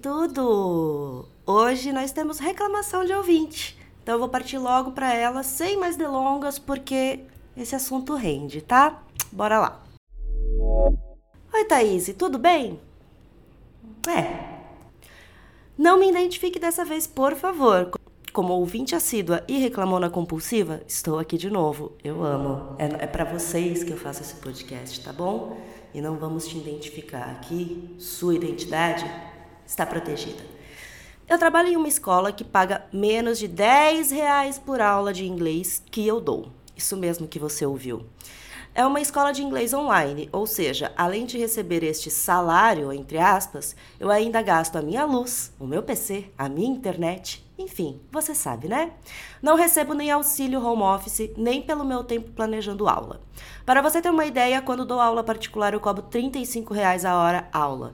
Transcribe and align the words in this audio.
tudo? 0.00 1.26
Hoje 1.46 1.92
nós 1.92 2.10
temos 2.10 2.38
reclamação 2.38 3.04
de 3.04 3.12
ouvinte. 3.12 3.78
Então 4.02 4.14
eu 4.14 4.18
vou 4.18 4.28
partir 4.28 4.56
logo 4.58 4.92
para 4.92 5.14
ela, 5.14 5.42
sem 5.42 5.76
mais 5.76 5.96
delongas, 5.96 6.58
porque 6.58 7.20
esse 7.56 7.74
assunto 7.74 8.14
rende, 8.14 8.62
tá? 8.62 9.02
Bora 9.30 9.60
lá. 9.60 9.82
Oi, 11.52 11.64
Thaís, 11.66 12.12
tudo 12.16 12.38
bem? 12.38 12.80
É. 14.08 14.48
Não 15.76 15.98
me 15.98 16.08
identifique 16.08 16.58
dessa 16.58 16.84
vez, 16.84 17.06
por 17.06 17.34
favor. 17.34 17.90
Como 18.32 18.54
ouvinte 18.54 18.94
assídua 18.94 19.44
e 19.48 19.58
reclamona 19.58 20.08
compulsiva, 20.08 20.80
estou 20.86 21.18
aqui 21.18 21.36
de 21.36 21.50
novo. 21.50 21.92
Eu 22.02 22.24
amo. 22.24 22.76
É, 22.78 23.04
é 23.04 23.06
para 23.06 23.24
vocês 23.24 23.84
que 23.84 23.90
eu 23.90 23.98
faço 23.98 24.22
esse 24.22 24.36
podcast, 24.36 25.00
tá 25.02 25.12
bom? 25.12 25.58
E 25.92 26.00
não 26.00 26.16
vamos 26.16 26.46
te 26.46 26.56
identificar 26.56 27.24
aqui. 27.32 27.96
Sua 27.98 28.34
identidade 28.34 29.04
está 29.70 29.86
protegida. 29.86 30.42
Eu 31.28 31.38
trabalho 31.38 31.68
em 31.68 31.76
uma 31.76 31.86
escola 31.86 32.32
que 32.32 32.42
paga 32.42 32.84
menos 32.92 33.38
de 33.38 33.46
10 33.46 34.10
reais 34.10 34.58
por 34.58 34.80
aula 34.80 35.12
de 35.12 35.24
inglês 35.24 35.80
que 35.90 36.04
eu 36.04 36.20
dou. 36.20 36.50
Isso 36.76 36.96
mesmo 36.96 37.28
que 37.28 37.38
você 37.38 37.64
ouviu. 37.64 38.04
É 38.74 38.84
uma 38.84 39.00
escola 39.00 39.32
de 39.32 39.42
inglês 39.42 39.72
online, 39.72 40.28
ou 40.32 40.46
seja, 40.46 40.92
além 40.96 41.26
de 41.26 41.38
receber 41.38 41.82
este 41.84 42.10
salário, 42.10 42.92
entre 42.92 43.18
aspas, 43.18 43.76
eu 43.98 44.10
ainda 44.10 44.42
gasto 44.42 44.76
a 44.76 44.82
minha 44.82 45.04
luz, 45.04 45.52
o 45.58 45.66
meu 45.66 45.82
PC, 45.82 46.26
a 46.38 46.48
minha 46.48 46.68
internet, 46.68 47.44
enfim, 47.58 48.00
você 48.12 48.34
sabe, 48.34 48.68
né? 48.68 48.92
Não 49.42 49.56
recebo 49.56 49.92
nem 49.92 50.10
auxílio 50.10 50.64
home 50.64 50.82
office, 50.82 51.30
nem 51.36 51.62
pelo 51.62 51.84
meu 51.84 52.02
tempo 52.04 52.30
planejando 52.30 52.88
aula. 52.88 53.20
Para 53.66 53.82
você 53.82 54.00
ter 54.00 54.10
uma 54.10 54.24
ideia, 54.24 54.62
quando 54.62 54.84
dou 54.84 55.00
aula 55.00 55.22
particular 55.22 55.74
eu 55.74 55.80
cobro 55.80 56.02
35 56.02 56.72
reais 56.72 57.04
a 57.04 57.16
hora 57.16 57.48
aula 57.52 57.92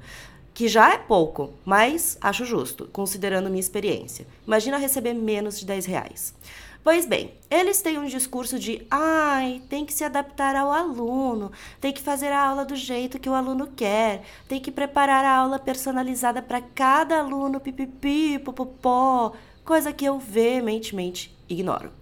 que 0.57 0.69
já 0.69 0.95
é 0.95 0.97
pouco, 0.97 1.53
mas 1.67 2.17
acho 2.19 2.47
justo, 2.47 2.89
considerando 2.91 3.51
minha 3.51 3.61
experiência. 3.61 4.27
Imagina 4.47 4.79
receber 4.79 5.13
menos 5.13 5.61
de 5.61 5.67
10 5.67 5.85
reais. 5.85 6.35
Pois 6.83 7.05
bem, 7.05 7.35
eles 7.51 7.83
têm 7.83 7.98
um 7.98 8.07
discurso 8.07 8.59
de 8.59 8.87
ai, 8.91 9.61
tem 9.69 9.85
que 9.85 9.93
se 9.93 10.03
adaptar 10.03 10.57
ao 10.57 10.73
aluno, 10.73 11.53
tem 11.79 11.93
que 11.93 12.01
fazer 12.01 12.29
a 12.29 12.43
aula 12.43 12.65
do 12.65 12.75
jeito 12.75 13.19
que 13.19 13.29
o 13.29 13.35
aluno 13.35 13.67
quer, 13.67 14.23
tem 14.48 14.59
que 14.59 14.73
preparar 14.73 15.27
a 15.27 15.37
aula 15.37 15.59
personalizada 15.59 16.41
para 16.41 16.63
cada 16.63 17.19
aluno, 17.19 17.61
pipipi, 17.61 18.39
popopó, 18.39 19.35
coisa 19.63 19.93
que 19.93 20.07
eu 20.07 20.19
veementemente 20.19 21.37
ignoro. 21.51 21.93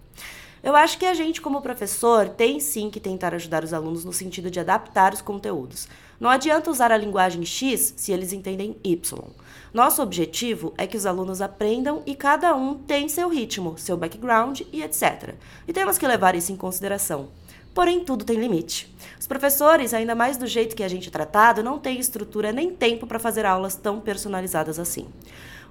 Eu 0.62 0.76
acho 0.76 0.96
que 0.96 1.06
a 1.06 1.12
gente, 1.12 1.40
como 1.40 1.60
professor, 1.60 2.28
tem 2.28 2.60
sim 2.60 2.88
que 2.88 3.00
tentar 3.00 3.34
ajudar 3.34 3.64
os 3.64 3.74
alunos 3.74 4.04
no 4.04 4.12
sentido 4.12 4.48
de 4.48 4.60
adaptar 4.60 5.12
os 5.12 5.20
conteúdos, 5.20 5.88
não 6.18 6.30
adianta 6.30 6.70
usar 6.70 6.92
a 6.92 6.96
linguagem 6.96 7.44
X 7.44 7.94
se 7.96 8.12
eles 8.12 8.32
entendem 8.32 8.76
Y. 8.82 9.24
Nosso 9.72 10.02
objetivo 10.02 10.72
é 10.78 10.86
que 10.86 10.96
os 10.96 11.04
alunos 11.04 11.40
aprendam 11.40 12.02
e 12.06 12.14
cada 12.14 12.54
um 12.54 12.74
tem 12.74 13.08
seu 13.08 13.28
ritmo, 13.28 13.76
seu 13.76 13.96
background 13.96 14.60
e 14.72 14.82
etc. 14.82 15.34
E 15.66 15.72
temos 15.72 15.98
que 15.98 16.06
levar 16.06 16.34
isso 16.34 16.52
em 16.52 16.56
consideração. 16.56 17.28
Porém, 17.74 18.04
tudo 18.04 18.24
tem 18.24 18.38
limite. 18.38 18.94
Os 19.18 19.26
professores, 19.26 19.92
ainda 19.92 20.14
mais 20.14 20.36
do 20.36 20.46
jeito 20.46 20.76
que 20.76 20.84
a 20.84 20.88
gente 20.88 21.08
é 21.08 21.10
tratado, 21.10 21.60
não 21.60 21.78
têm 21.80 21.98
estrutura 21.98 22.52
nem 22.52 22.70
tempo 22.70 23.04
para 23.04 23.18
fazer 23.18 23.44
aulas 23.44 23.74
tão 23.74 24.00
personalizadas 24.00 24.78
assim. 24.78 25.08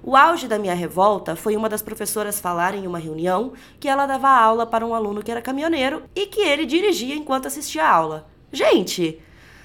O 0.02 0.14
auge 0.14 0.46
da 0.46 0.58
minha 0.58 0.74
revolta 0.74 1.34
foi 1.34 1.56
uma 1.56 1.66
das 1.66 1.80
professoras 1.80 2.38
falar 2.38 2.74
em 2.74 2.86
uma 2.86 2.98
reunião 2.98 3.54
que 3.80 3.88
ela 3.88 4.04
dava 4.04 4.28
aula 4.28 4.66
para 4.66 4.84
um 4.84 4.94
aluno 4.94 5.22
que 5.22 5.30
era 5.30 5.40
caminhoneiro 5.40 6.02
e 6.14 6.26
que 6.26 6.42
ele 6.42 6.66
dirigia 6.66 7.14
enquanto 7.14 7.46
assistia 7.46 7.84
a 7.84 7.90
aula. 7.90 8.26
Gente, 8.52 9.18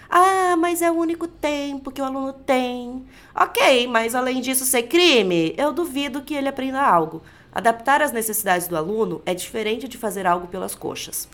ah, 0.10 0.56
mas 0.58 0.82
é 0.82 0.90
o 0.90 0.96
único 0.96 1.28
tempo 1.28 1.92
que 1.92 2.02
o 2.02 2.06
aluno 2.06 2.34
tem. 2.34 3.06
Ok, 3.36 3.86
mas 3.88 4.16
além 4.16 4.42
disso 4.42 4.66
ser 4.66 4.84
crime, 4.84 5.54
eu 5.56 5.72
duvido 5.72 6.24
que 6.24 6.34
ele 6.34 6.48
aprenda 6.48 6.82
algo. 6.82 7.22
Adaptar 7.52 8.02
às 8.02 8.12
necessidades 8.12 8.68
do 8.68 8.76
aluno 8.76 9.22
é 9.24 9.36
diferente 9.36 9.88
de 9.88 10.00
fazer 10.00 10.26
algo 10.26 10.48
pelas 10.48 10.74
coxas. 10.74 11.30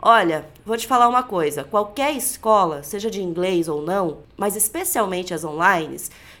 Olha, 0.00 0.46
vou 0.64 0.76
te 0.76 0.86
falar 0.86 1.08
uma 1.08 1.22
coisa: 1.22 1.64
qualquer 1.64 2.14
escola, 2.14 2.82
seja 2.82 3.10
de 3.10 3.22
inglês 3.22 3.66
ou 3.66 3.82
não, 3.82 4.18
mas 4.36 4.56
especialmente 4.56 5.32
as 5.32 5.42
online, 5.42 5.96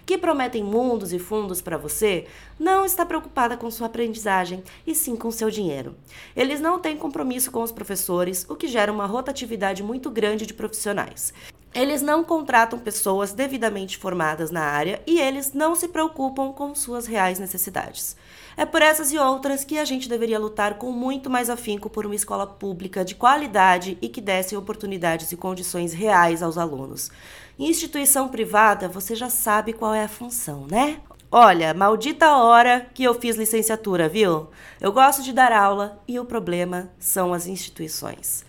que 0.06 0.16
prometem 0.16 0.62
mundos 0.62 1.12
e 1.12 1.18
fundos 1.18 1.60
para 1.60 1.76
você, 1.76 2.26
não 2.58 2.84
está 2.84 3.04
preocupada 3.04 3.56
com 3.56 3.70
sua 3.70 3.86
aprendizagem 3.86 4.62
e 4.86 4.94
sim 4.94 5.16
com 5.16 5.30
seu 5.30 5.50
dinheiro. 5.50 5.96
Eles 6.36 6.60
não 6.60 6.78
têm 6.78 6.96
compromisso 6.96 7.50
com 7.50 7.62
os 7.62 7.72
professores, 7.72 8.46
o 8.48 8.54
que 8.54 8.68
gera 8.68 8.92
uma 8.92 9.06
rotatividade 9.06 9.82
muito 9.82 10.08
grande 10.08 10.46
de 10.46 10.54
profissionais. 10.54 11.32
Eles 11.74 12.00
não 12.00 12.24
contratam 12.24 12.78
pessoas 12.78 13.32
devidamente 13.32 13.98
formadas 13.98 14.50
na 14.50 14.62
área 14.62 15.02
e 15.06 15.20
eles 15.20 15.52
não 15.52 15.74
se 15.74 15.88
preocupam 15.88 16.52
com 16.52 16.74
suas 16.74 17.06
reais 17.06 17.38
necessidades. 17.38 18.16
É 18.56 18.64
por 18.64 18.82
essas 18.82 19.12
e 19.12 19.18
outras 19.18 19.64
que 19.64 19.78
a 19.78 19.84
gente 19.84 20.08
deveria 20.08 20.38
lutar 20.38 20.78
com 20.78 20.90
muito 20.90 21.30
mais 21.30 21.48
afinco 21.48 21.88
por 21.88 22.04
uma 22.04 22.14
escola 22.14 22.46
pública 22.46 23.04
de 23.04 23.14
qualidade 23.14 23.96
e 24.00 24.08
que 24.08 24.20
desse 24.20 24.56
oportunidades 24.56 25.30
e 25.30 25.36
condições 25.36 25.92
reais 25.92 26.42
aos 26.42 26.58
alunos. 26.58 27.10
Em 27.58 27.68
instituição 27.68 28.28
privada, 28.28 28.88
você 28.88 29.14
já 29.14 29.28
sabe 29.28 29.72
qual 29.72 29.94
é 29.94 30.02
a 30.02 30.08
função, 30.08 30.66
né? 30.68 31.00
Olha, 31.30 31.74
maldita 31.74 32.34
hora 32.36 32.88
que 32.94 33.04
eu 33.04 33.12
fiz 33.12 33.36
licenciatura, 33.36 34.08
viu? 34.08 34.48
Eu 34.80 34.90
gosto 34.90 35.22
de 35.22 35.32
dar 35.32 35.52
aula 35.52 36.02
e 36.08 36.18
o 36.18 36.24
problema 36.24 36.90
são 36.98 37.34
as 37.34 37.46
instituições. 37.46 38.47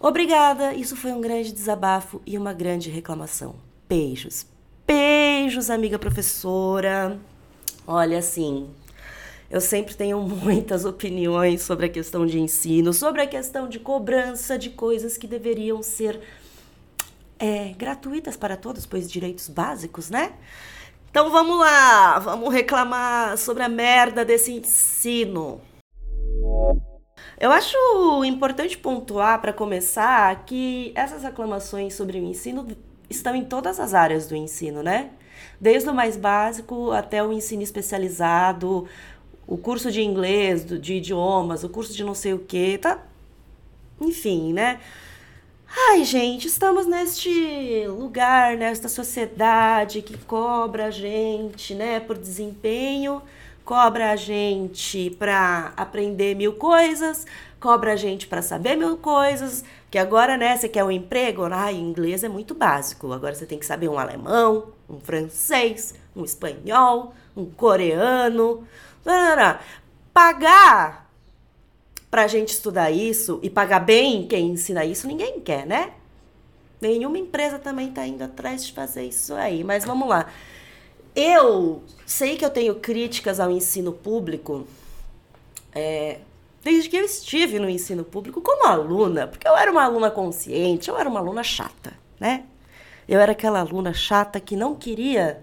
Obrigada, 0.00 0.74
isso 0.74 0.94
foi 0.94 1.10
um 1.10 1.20
grande 1.20 1.52
desabafo 1.52 2.22
e 2.24 2.38
uma 2.38 2.52
grande 2.52 2.88
reclamação. 2.88 3.56
Beijos. 3.88 4.46
Beijos, 4.86 5.70
amiga 5.70 5.98
professora. 5.98 7.18
Olha, 7.84 8.18
assim, 8.18 8.70
eu 9.50 9.60
sempre 9.60 9.94
tenho 9.94 10.20
muitas 10.20 10.84
opiniões 10.84 11.62
sobre 11.62 11.86
a 11.86 11.88
questão 11.88 12.26
de 12.26 12.38
ensino, 12.38 12.92
sobre 12.92 13.22
a 13.22 13.26
questão 13.26 13.68
de 13.68 13.80
cobrança 13.80 14.56
de 14.56 14.70
coisas 14.70 15.16
que 15.16 15.26
deveriam 15.26 15.82
ser 15.82 16.20
é, 17.38 17.74
gratuitas 17.76 18.36
para 18.36 18.56
todos, 18.56 18.86
pois 18.86 19.10
direitos 19.10 19.48
básicos, 19.48 20.10
né? 20.10 20.32
Então 21.10 21.30
vamos 21.30 21.58
lá, 21.58 22.18
vamos 22.20 22.52
reclamar 22.52 23.36
sobre 23.36 23.64
a 23.64 23.68
merda 23.68 24.24
desse 24.24 24.52
ensino. 24.52 25.60
Eu 27.40 27.52
acho 27.52 27.76
importante 28.24 28.76
pontuar, 28.76 29.40
para 29.40 29.52
começar, 29.52 30.44
que 30.44 30.90
essas 30.96 31.22
reclamações 31.22 31.94
sobre 31.94 32.18
o 32.18 32.24
ensino 32.24 32.66
estão 33.08 33.34
em 33.36 33.44
todas 33.44 33.78
as 33.78 33.94
áreas 33.94 34.26
do 34.26 34.34
ensino, 34.34 34.82
né? 34.82 35.10
Desde 35.60 35.88
o 35.88 35.94
mais 35.94 36.16
básico 36.16 36.90
até 36.90 37.22
o 37.22 37.32
ensino 37.32 37.62
especializado, 37.62 38.88
o 39.46 39.56
curso 39.56 39.92
de 39.92 40.02
inglês, 40.02 40.64
de 40.66 40.94
idiomas, 40.94 41.62
o 41.62 41.68
curso 41.68 41.94
de 41.94 42.02
não 42.02 42.14
sei 42.14 42.34
o 42.34 42.40
que, 42.40 42.76
tá? 42.76 43.04
Enfim, 44.00 44.52
né? 44.52 44.80
Ai, 45.90 46.02
gente, 46.02 46.48
estamos 46.48 46.86
neste 46.86 47.86
lugar, 47.86 48.56
nesta 48.56 48.88
sociedade 48.88 50.02
que 50.02 50.18
cobra 50.18 50.86
a 50.86 50.90
gente, 50.90 51.74
né, 51.74 52.00
por 52.00 52.18
desempenho 52.18 53.22
cobra 53.68 54.12
a 54.12 54.16
gente 54.16 55.10
para 55.18 55.74
aprender 55.76 56.34
mil 56.34 56.54
coisas, 56.54 57.26
cobra 57.60 57.92
a 57.92 57.96
gente 57.96 58.26
para 58.26 58.40
saber 58.40 58.76
mil 58.76 58.96
coisas, 58.96 59.62
que 59.90 59.98
agora, 59.98 60.38
né, 60.38 60.56
você 60.56 60.70
quer 60.70 60.82
um 60.82 60.90
emprego? 60.90 61.44
Ah, 61.44 61.70
inglês 61.70 62.24
é 62.24 62.30
muito 62.30 62.54
básico. 62.54 63.12
Agora 63.12 63.34
você 63.34 63.44
tem 63.44 63.58
que 63.58 63.66
saber 63.66 63.90
um 63.90 63.98
alemão, 63.98 64.68
um 64.88 64.98
francês, 64.98 65.94
um 66.16 66.24
espanhol, 66.24 67.12
um 67.36 67.44
coreano. 67.44 68.66
Pagar 70.14 71.06
pra 72.10 72.26
gente 72.26 72.54
estudar 72.54 72.90
isso 72.90 73.38
e 73.42 73.50
pagar 73.50 73.80
bem 73.80 74.26
quem 74.26 74.48
ensina 74.48 74.82
isso, 74.86 75.06
ninguém 75.06 75.40
quer, 75.40 75.66
né? 75.66 75.92
Nenhuma 76.80 77.18
empresa 77.18 77.58
também 77.58 77.92
tá 77.92 78.06
indo 78.06 78.24
atrás 78.24 78.64
de 78.64 78.72
fazer 78.72 79.04
isso 79.04 79.34
aí. 79.34 79.62
Mas 79.62 79.84
vamos 79.84 80.08
lá. 80.08 80.26
Eu 81.14 81.82
sei 82.06 82.36
que 82.36 82.44
eu 82.44 82.50
tenho 82.50 82.76
críticas 82.76 83.40
ao 83.40 83.50
ensino 83.50 83.92
público, 83.92 84.66
é, 85.72 86.20
desde 86.62 86.88
que 86.88 86.96
eu 86.96 87.04
estive 87.04 87.58
no 87.58 87.68
ensino 87.68 88.04
público 88.04 88.40
como 88.40 88.66
aluna, 88.66 89.26
porque 89.26 89.46
eu 89.46 89.56
era 89.56 89.70
uma 89.70 89.84
aluna 89.84 90.10
consciente, 90.10 90.88
eu 90.88 90.96
era 90.96 91.08
uma 91.08 91.20
aluna 91.20 91.42
chata, 91.42 91.92
né? 92.18 92.44
Eu 93.08 93.20
era 93.20 93.32
aquela 93.32 93.60
aluna 93.60 93.92
chata 93.92 94.38
que 94.38 94.54
não 94.54 94.74
queria 94.74 95.42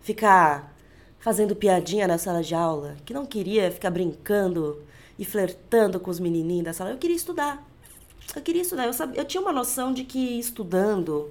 ficar 0.00 0.74
fazendo 1.18 1.56
piadinha 1.56 2.06
na 2.06 2.18
sala 2.18 2.42
de 2.42 2.54
aula, 2.54 2.96
que 3.04 3.12
não 3.12 3.26
queria 3.26 3.70
ficar 3.70 3.90
brincando 3.90 4.82
e 5.18 5.24
flertando 5.24 5.98
com 5.98 6.10
os 6.10 6.20
menininhos 6.20 6.64
da 6.64 6.72
sala. 6.72 6.90
Eu 6.90 6.98
queria 6.98 7.16
estudar. 7.16 7.66
Eu 8.34 8.42
queria 8.42 8.62
estudar. 8.62 8.86
Eu, 8.86 8.92
sabia, 8.92 9.20
eu 9.20 9.24
tinha 9.24 9.40
uma 9.40 9.52
noção 9.52 9.92
de 9.92 10.04
que 10.04 10.38
estudando 10.38 11.30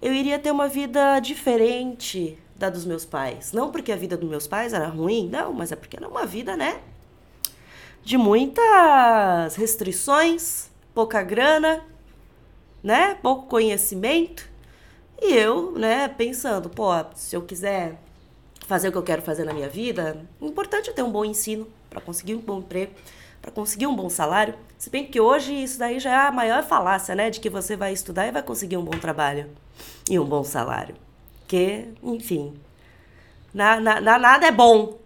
eu 0.00 0.12
iria 0.12 0.38
ter 0.38 0.50
uma 0.50 0.68
vida 0.68 1.18
diferente 1.20 2.38
da 2.58 2.70
dos 2.70 2.84
meus 2.84 3.04
pais. 3.04 3.52
Não 3.52 3.70
porque 3.70 3.92
a 3.92 3.96
vida 3.96 4.16
dos 4.16 4.28
meus 4.28 4.46
pais 4.46 4.72
era 4.72 4.86
ruim, 4.88 5.28
não, 5.28 5.52
mas 5.52 5.72
é 5.72 5.76
porque 5.76 5.96
era 5.96 6.08
uma 6.08 6.26
vida, 6.26 6.56
né? 6.56 6.80
De 8.02 8.16
muitas 8.16 9.56
restrições, 9.56 10.70
pouca 10.94 11.22
grana, 11.22 11.82
né? 12.82 13.16
Pouco 13.22 13.46
conhecimento. 13.46 14.48
E 15.20 15.34
eu, 15.34 15.72
né, 15.72 16.08
pensando, 16.08 16.68
pô, 16.68 16.90
se 17.14 17.34
eu 17.34 17.42
quiser 17.42 17.98
fazer 18.66 18.88
o 18.88 18.92
que 18.92 18.98
eu 18.98 19.02
quero 19.02 19.22
fazer 19.22 19.44
na 19.44 19.54
minha 19.54 19.68
vida, 19.68 20.24
é 20.40 20.44
importante 20.44 20.92
ter 20.92 21.02
um 21.02 21.10
bom 21.10 21.24
ensino 21.24 21.66
para 21.88 22.00
conseguir 22.00 22.34
um 22.34 22.40
bom 22.40 22.58
emprego, 22.58 22.92
para 23.40 23.50
conseguir 23.50 23.86
um 23.86 23.96
bom 23.96 24.10
salário. 24.10 24.54
Se 24.76 24.90
bem 24.90 25.06
que 25.06 25.20
hoje 25.20 25.54
isso 25.54 25.78
daí 25.78 25.98
já 25.98 26.10
é 26.10 26.26
a 26.28 26.32
maior 26.32 26.62
falácia, 26.64 27.14
né, 27.14 27.30
de 27.30 27.40
que 27.40 27.48
você 27.48 27.76
vai 27.76 27.92
estudar 27.92 28.26
e 28.26 28.32
vai 28.32 28.42
conseguir 28.42 28.76
um 28.76 28.84
bom 28.84 28.98
trabalho 28.98 29.50
e 30.10 30.18
um 30.18 30.24
bom 30.24 30.44
salário. 30.44 31.05
Que, 31.46 31.88
enfim, 32.02 32.54
na, 33.54 33.80
na, 33.80 34.00
na 34.00 34.18
nada 34.18 34.46
é 34.46 34.50
bom. 34.50 34.98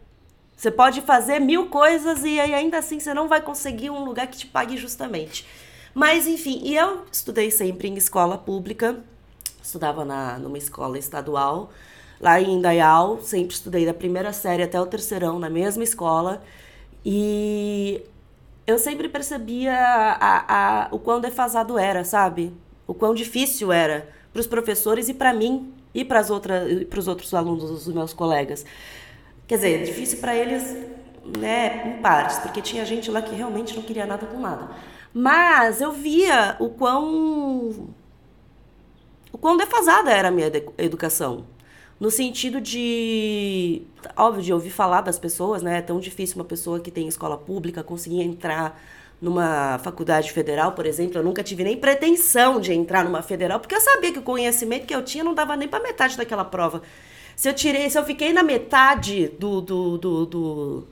Você 0.56 0.70
pode 0.70 1.00
fazer 1.02 1.38
mil 1.38 1.66
coisas 1.66 2.25
e 2.25 2.38
ainda 2.38 2.78
assim 2.78 3.00
você 3.00 3.14
não 3.14 3.28
vai 3.28 3.40
conseguir 3.40 3.90
um 3.90 4.04
lugar 4.04 4.26
que 4.26 4.38
te 4.38 4.46
pague 4.46 4.76
justamente. 4.76 5.46
Mas 5.94 6.26
enfim, 6.26 6.60
e 6.64 6.76
eu 6.76 7.04
estudei 7.10 7.50
sempre 7.50 7.88
em 7.88 7.94
escola 7.96 8.37
pública, 8.37 8.98
estudava 9.62 10.04
na, 10.04 10.38
numa 10.38 10.58
escola 10.58 10.98
estadual 10.98 11.70
lá 12.20 12.40
em 12.40 12.54
Indaial, 12.54 13.20
sempre 13.22 13.54
estudei 13.54 13.87
da 13.87 13.94
primeira 13.94 14.32
série 14.32 14.62
até 14.62 14.78
o 14.81 14.87
terceirão 14.87 15.38
na 15.38 15.48
mesma 15.48 15.82
escola. 15.82 16.42
E 17.04 18.02
eu 18.66 18.78
sempre 18.78 19.08
percebia 19.08 19.75
a, 19.75 20.84
a, 20.84 20.88
o 20.90 20.98
quão 20.98 21.20
defasado 21.20 21.78
era, 21.78 22.04
sabe? 22.04 22.52
O 22.87 22.92
quão 22.92 23.14
difícil 23.14 23.72
era 23.72 24.08
para 24.32 24.40
os 24.40 24.46
professores 24.46 25.08
e 25.08 25.14
para 25.14 25.32
mim 25.32 25.72
e 25.94 26.04
para 26.04 26.20
os 26.20 27.08
outros 27.08 27.34
alunos, 27.34 27.70
os 27.70 27.88
meus 27.88 28.12
colegas. 28.12 28.64
Quer 29.46 29.56
dizer, 29.56 29.84
difícil 29.84 30.19
para 30.19 30.34
eles, 30.34 30.76
né, 31.38 31.96
em 31.98 32.02
partes, 32.02 32.38
porque 32.38 32.62
tinha 32.62 32.84
gente 32.84 33.10
lá 33.10 33.20
que 33.20 33.34
realmente 33.34 33.75
não 33.75 33.82
queria 33.82 34.06
nada 34.06 34.26
com 34.26 34.40
nada. 34.40 34.70
Mas 35.12 35.81
eu 35.81 35.92
via 35.92 36.56
o 36.60 36.70
quão 36.70 37.88
o 39.32 39.38
quão 39.38 39.56
defasada 39.56 40.10
era 40.10 40.28
a 40.28 40.31
minha 40.31 40.50
educação 40.78 41.44
no 42.00 42.10
sentido 42.10 42.60
de, 42.60 43.82
óbvio, 44.16 44.42
de 44.42 44.52
ouvir 44.52 44.70
falar 44.70 45.02
das 45.02 45.19
pessoas, 45.19 45.62
né? 45.62 45.78
É 45.78 45.82
tão 45.82 46.00
difícil 46.00 46.37
uma 46.37 46.44
pessoa 46.46 46.81
que 46.81 46.90
tem 46.90 47.06
escola 47.06 47.37
pública 47.37 47.84
conseguir 47.84 48.22
entrar 48.22 48.81
numa 49.20 49.78
faculdade 49.78 50.32
federal, 50.32 50.72
por 50.72 50.87
exemplo. 50.87 51.19
Eu 51.19 51.22
nunca 51.22 51.43
tive 51.43 51.64
nem 51.64 51.76
pretensão 51.76 52.61
de 52.61 52.72
entrar 52.72 53.05
numa 53.05 53.22
federal, 53.22 53.61
porque 53.61 53.75
eu 53.75 53.81
sabia 53.81 54.12
que 54.12 54.19
o 54.19 54.22
conhecimento 54.22 54.87
que 54.87 54.94
eu 54.94 55.05
tinha 55.05 55.22
não 55.22 55.34
dava 55.34 55.56
nem 55.56 55.69
para 55.69 55.82
metade 55.82 56.17
daquela 56.17 56.44
prova. 56.44 56.82
Se 57.37 57.49
eu 57.49 57.55
tirei, 57.55 57.88
se 57.88 57.99
eu 57.99 58.05
fiquei 58.05 58.32
na 58.32 58.43
metade 58.43 59.28
do, 59.38 59.61
do, 59.61 59.99
do, 59.99 60.26
do 60.26 60.87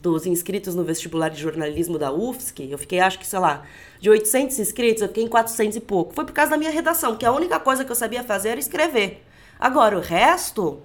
dos 0.00 0.24
inscritos 0.24 0.74
no 0.74 0.82
vestibular 0.82 1.28
de 1.28 1.40
jornalismo 1.40 1.98
da 1.98 2.10
UFSC, 2.10 2.68
eu 2.70 2.78
fiquei, 2.78 3.00
acho 3.00 3.18
que, 3.18 3.26
sei 3.26 3.38
lá, 3.38 3.64
de 4.00 4.08
800 4.08 4.58
inscritos, 4.58 5.02
eu 5.02 5.08
fiquei 5.08 5.24
em 5.24 5.28
400 5.28 5.76
e 5.76 5.80
pouco. 5.80 6.14
Foi 6.14 6.24
por 6.24 6.32
causa 6.32 6.52
da 6.52 6.56
minha 6.56 6.70
redação, 6.70 7.16
que 7.16 7.26
a 7.26 7.32
única 7.32 7.60
coisa 7.60 7.84
que 7.84 7.92
eu 7.92 7.96
sabia 7.96 8.24
fazer 8.24 8.50
era 8.50 8.60
escrever. 8.60 9.22
Agora, 9.58 9.96
o 9.96 10.00
resto, 10.00 10.80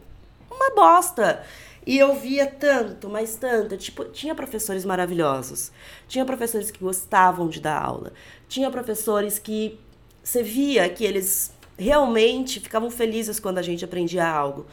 uma 0.52 0.72
bosta. 0.72 1.42
E 1.86 1.98
eu 1.98 2.16
via 2.16 2.48
tanto, 2.48 3.08
mas 3.08 3.36
tanto. 3.36 3.78
Tipo, 3.78 4.06
tinha 4.06 4.34
professores 4.34 4.84
maravilhosos. 4.84 5.72
Tinha 6.08 6.26
professores 6.26 6.72
que 6.72 6.80
gostavam 6.84 7.48
de 7.48 7.60
dar 7.60 7.80
aula. 7.80 8.12
Tinha 8.48 8.72
professores 8.72 9.38
que 9.38 9.80
você 10.24 10.42
via 10.42 10.90
que 10.90 11.06
eles 11.06 11.54
realmente 11.78 12.60
ficavam 12.60 12.90
felizes 12.90 13.40
quando 13.40 13.60
a 13.60 13.62
gente 13.62 13.86
aprendia 13.86 14.28
algo. 14.28 14.66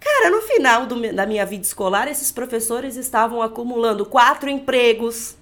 Cara, 0.00 0.30
no 0.30 0.42
final 0.42 0.86
do, 0.86 1.12
da 1.12 1.26
minha 1.26 1.46
vida 1.46 1.64
escolar, 1.64 2.08
esses 2.08 2.32
professores 2.32 2.96
estavam 2.96 3.40
acumulando 3.42 4.06
quatro 4.06 4.48
empregos, 4.48 5.36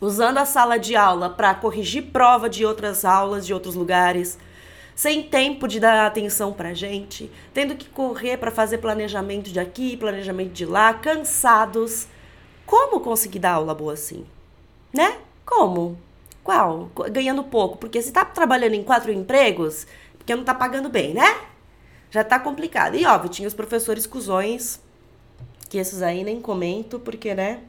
usando 0.00 0.38
a 0.38 0.46
sala 0.46 0.78
de 0.78 0.94
aula 0.94 1.28
para 1.30 1.54
corrigir 1.54 2.04
prova 2.04 2.48
de 2.48 2.64
outras 2.64 3.04
aulas 3.04 3.46
de 3.46 3.52
outros 3.52 3.74
lugares 3.74 4.38
sem 4.98 5.22
tempo 5.22 5.68
de 5.68 5.78
dar 5.78 6.08
atenção 6.08 6.52
pra 6.52 6.74
gente, 6.74 7.30
tendo 7.54 7.76
que 7.76 7.88
correr 7.88 8.36
para 8.36 8.50
fazer 8.50 8.78
planejamento 8.78 9.48
de 9.48 9.60
aqui, 9.60 9.96
planejamento 9.96 10.50
de 10.50 10.66
lá, 10.66 10.92
cansados. 10.92 12.08
Como 12.66 12.98
conseguir 12.98 13.38
dar 13.38 13.52
aula 13.52 13.72
boa 13.76 13.92
assim? 13.92 14.26
Né? 14.92 15.18
Como? 15.46 15.96
Qual? 16.42 16.90
Ganhando 17.12 17.44
pouco, 17.44 17.78
porque 17.78 18.02
se 18.02 18.10
tá 18.10 18.24
trabalhando 18.24 18.74
em 18.74 18.82
quatro 18.82 19.12
empregos, 19.12 19.86
porque 20.16 20.34
não 20.34 20.42
tá 20.42 20.52
pagando 20.52 20.88
bem, 20.88 21.14
né? 21.14 21.42
Já 22.10 22.24
tá 22.24 22.40
complicado. 22.40 22.96
E 22.96 23.06
óbvio, 23.06 23.30
tinha 23.30 23.46
os 23.46 23.54
professores 23.54 24.04
cuzões, 24.04 24.80
que 25.70 25.78
esses 25.78 26.02
aí 26.02 26.24
nem 26.24 26.40
comento, 26.40 26.98
porque, 26.98 27.36
né? 27.36 27.60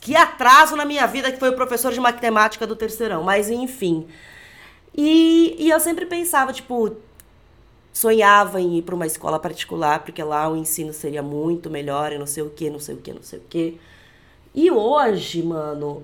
Que 0.00 0.16
atraso 0.16 0.76
na 0.76 0.86
minha 0.86 1.06
vida 1.06 1.30
que 1.30 1.38
foi 1.38 1.50
o 1.50 1.56
professor 1.56 1.92
de 1.92 2.00
matemática 2.00 2.66
do 2.66 2.74
terceirão. 2.74 3.22
Mas 3.22 3.50
enfim. 3.50 4.08
E, 4.94 5.56
e 5.58 5.70
eu 5.70 5.80
sempre 5.80 6.06
pensava, 6.06 6.52
tipo, 6.52 6.96
sonhava 7.92 8.60
em 8.60 8.78
ir 8.78 8.82
para 8.82 8.94
uma 8.94 9.06
escola 9.06 9.38
particular, 9.38 10.04
porque 10.04 10.22
lá 10.22 10.48
o 10.48 10.56
ensino 10.56 10.92
seria 10.92 11.22
muito 11.22 11.70
melhor, 11.70 12.12
e 12.12 12.18
não 12.18 12.26
sei 12.26 12.42
o 12.42 12.50
que, 12.50 12.70
não 12.70 12.80
sei 12.80 12.94
o 12.94 12.98
que, 12.98 13.12
não 13.12 13.22
sei 13.22 13.38
o 13.38 13.42
que. 13.48 13.80
E 14.54 14.70
hoje, 14.70 15.42
mano, 15.42 16.02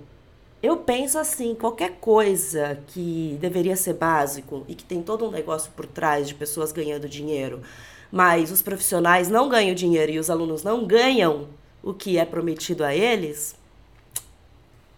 eu 0.62 0.79
penso 0.79 1.19
assim, 1.19 1.55
qualquer 1.55 1.99
coisa 2.00 2.79
que 2.88 3.37
deveria 3.40 3.76
ser 3.76 3.94
básico 3.94 4.64
e 4.67 4.75
que 4.75 4.85
tem 4.85 5.02
todo 5.02 5.26
um 5.26 5.31
negócio 5.31 5.70
por 5.76 5.87
trás 5.87 6.26
de 6.26 6.35
pessoas 6.35 6.73
ganhando 6.73 7.08
dinheiro, 7.08 7.62
mas 8.11 8.50
os 8.50 8.62
profissionais 8.62 9.29
não 9.29 9.49
ganham 9.49 9.75
dinheiro 9.75 10.12
e 10.12 10.19
os 10.19 10.31
alunos 10.31 10.62
não 10.62 10.87
ganham 10.87 11.49
o 11.82 11.94
que 11.94 12.19
é 12.19 12.25
prometido 12.25 12.85
a 12.85 12.94
eles, 12.94 13.55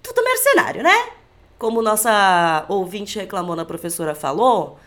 tudo 0.03 0.25
mercenário, 0.25 0.83
né? 0.83 1.20
Como 1.61 1.83
nossa 1.83 2.65
ouvinte 2.71 3.19
reclamou, 3.19 3.61
a 3.61 3.67
professora 3.67 4.15
falou, 4.15 4.79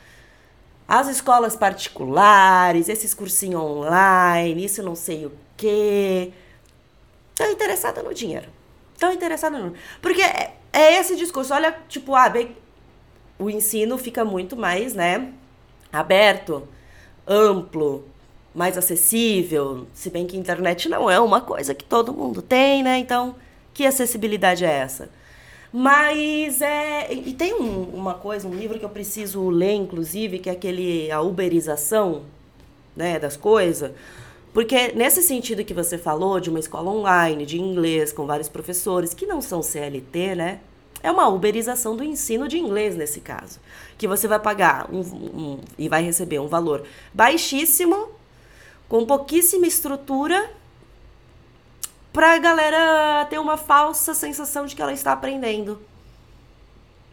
as 0.88 1.08
escolas 1.08 1.56
particulares, 1.56 2.90
esses 2.90 3.14
cursinhos 3.14 3.62
online, 3.62 4.66
isso 4.66 4.82
não 4.82 4.96
sei 4.96 5.28
o 5.28 5.32
quê. 5.56 6.34
Estão 7.30 7.52
interessada 7.52 8.02
no 8.02 8.12
dinheiro. 8.12 8.48
Estão 8.92 9.14
interessada 9.14 9.60
no. 9.60 9.76
Porque 10.02 10.24
é, 10.24 10.56
é 10.74 11.00
esse 11.00 11.16
discurso. 11.16 11.54
Olha, 11.54 11.78
tipo, 11.88 12.16
ah, 12.16 12.28
bem, 12.28 12.58
o 13.38 13.52
ensino 13.52 13.96
fica 14.00 14.26
muito 14.26 14.58
mais, 14.58 14.96
né? 14.96 15.32
Aberto, 15.92 16.68
amplo, 17.28 18.04
mais 18.54 18.80
acessível. 18.80 19.86
Se 19.94 20.10
bem 20.10 20.26
que 20.26 20.36
a 20.36 20.40
internet 20.40 20.90
não 20.90 21.08
é 21.08 21.20
uma 21.20 21.40
coisa 21.40 21.76
que 21.76 21.86
todo 21.86 22.12
mundo 22.12 22.42
tem, 22.42 22.82
né? 22.82 22.98
Então, 22.98 23.36
que 23.76 23.86
acessibilidade 23.86 24.66
é 24.66 24.72
essa? 24.72 25.08
Mas 25.74 26.62
é. 26.62 27.12
E 27.12 27.34
tem 27.34 27.56
um, 27.56 27.86
uma 27.96 28.14
coisa, 28.14 28.48
um 28.48 28.54
livro 28.54 28.78
que 28.78 28.86
eu 28.86 28.90
preciso 28.90 29.50
ler, 29.50 29.74
inclusive, 29.74 30.38
que 30.38 30.48
é 30.48 30.54
aquele 30.54 31.10
A 31.12 31.20
Uberização 31.20 32.22
né, 32.96 33.18
das 33.18 33.36
coisas. 33.36 33.92
Porque 34.54 34.90
nesse 34.90 35.24
sentido 35.24 35.66
que 35.66 35.74
você 35.74 35.98
falou, 35.98 36.40
de 36.40 36.52
uma 36.52 36.60
escola 36.60 36.92
online, 36.92 37.44
de 37.44 37.60
inglês, 37.60 38.14
com 38.14 38.28
vários 38.28 38.48
professores, 38.48 39.16
que 39.16 39.26
não 39.26 39.42
são 39.42 39.64
CLT, 39.64 40.36
né? 40.36 40.60
É 41.02 41.12
uma 41.12 41.28
uberização 41.28 41.98
do 41.98 42.04
ensino 42.04 42.48
de 42.48 42.60
inglês 42.60 42.96
nesse 42.96 43.20
caso. 43.20 43.60
Que 43.98 44.08
você 44.08 44.28
vai 44.28 44.40
pagar 44.40 44.88
um, 44.94 45.00
um, 45.00 45.60
e 45.76 45.90
vai 45.90 46.04
receber 46.04 46.38
um 46.38 46.48
valor 46.48 46.84
baixíssimo, 47.12 48.10
com 48.88 49.04
pouquíssima 49.08 49.66
estrutura 49.66 50.50
para 52.14 52.36
a 52.36 52.38
galera 52.38 53.26
ter 53.28 53.40
uma 53.40 53.58
falsa 53.58 54.14
sensação 54.14 54.68
de 54.68 54.76
que 54.76 54.82
ela 54.82 54.94
está 54.94 55.12
aprendendo. 55.12 55.82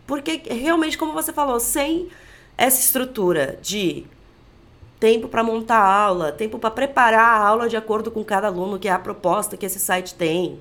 Porque 0.07 0.42
realmente, 0.47 0.99
como 0.99 1.12
você 1.12 1.33
falou, 1.33 1.59
sem 1.59 2.11
essa 2.57 2.78
estrutura 2.78 3.59
de 3.62 4.04
tempo 5.00 5.28
para 5.28 5.42
montar 5.42 5.78
a 5.78 5.95
aula, 5.95 6.30
tempo 6.30 6.59
para 6.59 6.71
preparar 6.71 7.40
a 7.40 7.47
aula 7.47 7.69
de 7.69 7.76
acordo 7.76 8.11
com 8.11 8.23
cada 8.23 8.49
aluno, 8.49 8.78
que 8.78 8.88
é 8.88 8.92
a 8.92 8.99
proposta 8.99 9.57
que 9.57 9.64
esse 9.64 9.80
site 9.80 10.14
tem. 10.14 10.59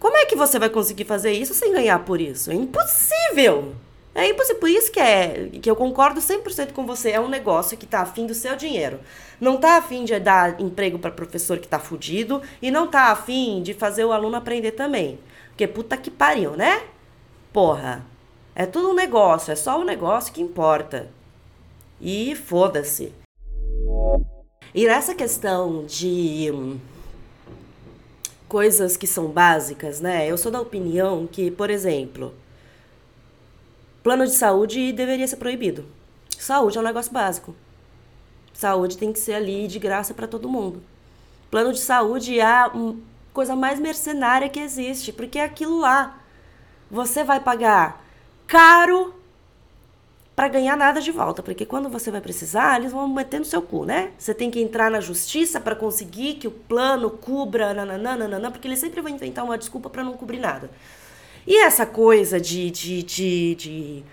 Como 0.00 0.16
é 0.16 0.26
que 0.26 0.34
você 0.34 0.58
vai 0.58 0.68
conseguir 0.68 1.04
fazer 1.04 1.32
isso 1.32 1.54
sem 1.54 1.72
ganhar 1.72 2.00
por 2.00 2.20
isso? 2.20 2.50
É 2.50 2.54
impossível! 2.54 3.76
É 4.14 4.28
impossível. 4.28 4.60
Por 4.60 4.68
isso 4.68 4.92
que, 4.92 5.00
é, 5.00 5.48
que 5.60 5.68
eu 5.68 5.74
concordo 5.74 6.20
100% 6.20 6.72
com 6.72 6.86
você. 6.86 7.10
É 7.10 7.20
um 7.20 7.28
negócio 7.28 7.76
que 7.76 7.84
está 7.84 8.00
afim 8.00 8.26
do 8.26 8.34
seu 8.34 8.54
dinheiro. 8.54 9.00
Não 9.40 9.56
está 9.56 9.76
afim 9.76 10.04
de 10.04 10.18
dar 10.20 10.60
emprego 10.60 10.98
para 10.98 11.10
professor 11.10 11.58
que 11.58 11.66
está 11.66 11.78
fudido 11.78 12.40
e 12.62 12.70
não 12.70 12.84
está 12.84 13.10
afim 13.10 13.60
de 13.62 13.74
fazer 13.74 14.04
o 14.04 14.12
aluno 14.12 14.36
aprender 14.36 14.72
também. 14.72 15.18
Porque 15.48 15.66
puta 15.66 15.96
que 15.96 16.10
pariu, 16.10 16.52
né? 16.52 16.82
Porra. 17.52 18.04
É 18.54 18.64
tudo 18.66 18.90
um 18.90 18.94
negócio. 18.94 19.50
É 19.50 19.56
só 19.56 19.80
o 19.80 19.84
negócio 19.84 20.32
que 20.32 20.40
importa. 20.40 21.10
E 22.00 22.36
foda-se. 22.36 23.12
E 24.72 24.86
nessa 24.86 25.14
questão 25.14 25.84
de 25.84 26.50
hum, 26.52 26.78
coisas 28.48 28.96
que 28.96 29.06
são 29.06 29.26
básicas, 29.26 30.00
né? 30.00 30.28
Eu 30.28 30.36
sou 30.36 30.50
da 30.50 30.60
opinião 30.60 31.26
que, 31.26 31.50
por 31.50 31.70
exemplo, 31.70 32.34
plano 34.04 34.26
de 34.26 34.34
saúde 34.34 34.92
deveria 34.92 35.26
ser 35.26 35.36
proibido. 35.36 35.86
Saúde 36.38 36.76
é 36.76 36.80
um 36.80 36.84
negócio 36.84 37.10
básico. 37.10 37.56
Saúde 38.52 38.98
tem 38.98 39.12
que 39.12 39.18
ser 39.18 39.32
ali 39.32 39.66
de 39.66 39.78
graça 39.78 40.12
para 40.12 40.28
todo 40.28 40.48
mundo. 40.48 40.82
Plano 41.50 41.72
de 41.72 41.80
saúde 41.80 42.38
é 42.38 42.44
a 42.44 42.70
coisa 43.32 43.56
mais 43.56 43.80
mercenária 43.80 44.48
que 44.50 44.60
existe, 44.60 45.10
porque 45.10 45.38
é 45.38 45.44
aquilo 45.44 45.78
lá. 45.78 46.20
Você 46.90 47.24
vai 47.24 47.40
pagar 47.40 48.04
caro 48.46 49.14
para 50.36 50.48
ganhar 50.48 50.76
nada 50.76 51.00
de 51.00 51.10
volta, 51.10 51.42
porque 51.42 51.64
quando 51.64 51.88
você 51.88 52.10
vai 52.10 52.20
precisar, 52.20 52.78
eles 52.78 52.92
vão 52.92 53.08
meter 53.08 53.38
no 53.38 53.46
seu 53.46 53.62
cu, 53.62 53.86
né? 53.86 54.12
Você 54.18 54.34
tem 54.34 54.50
que 54.50 54.60
entrar 54.60 54.90
na 54.90 55.00
justiça 55.00 55.58
para 55.58 55.74
conseguir 55.74 56.34
que 56.34 56.46
o 56.46 56.50
plano 56.50 57.08
cubra, 57.08 57.72
nananana, 57.72 58.50
porque 58.50 58.68
eles 58.68 58.80
sempre 58.80 59.00
vão 59.00 59.10
inventar 59.10 59.44
uma 59.44 59.56
desculpa 59.56 59.88
para 59.88 60.04
não 60.04 60.12
cobrir 60.12 60.40
nada. 60.40 60.70
E 61.46 61.62
essa 61.62 61.84
coisa 61.84 62.40
de, 62.40 62.70
de, 62.70 63.02
de, 63.02 63.54
de 63.54 64.04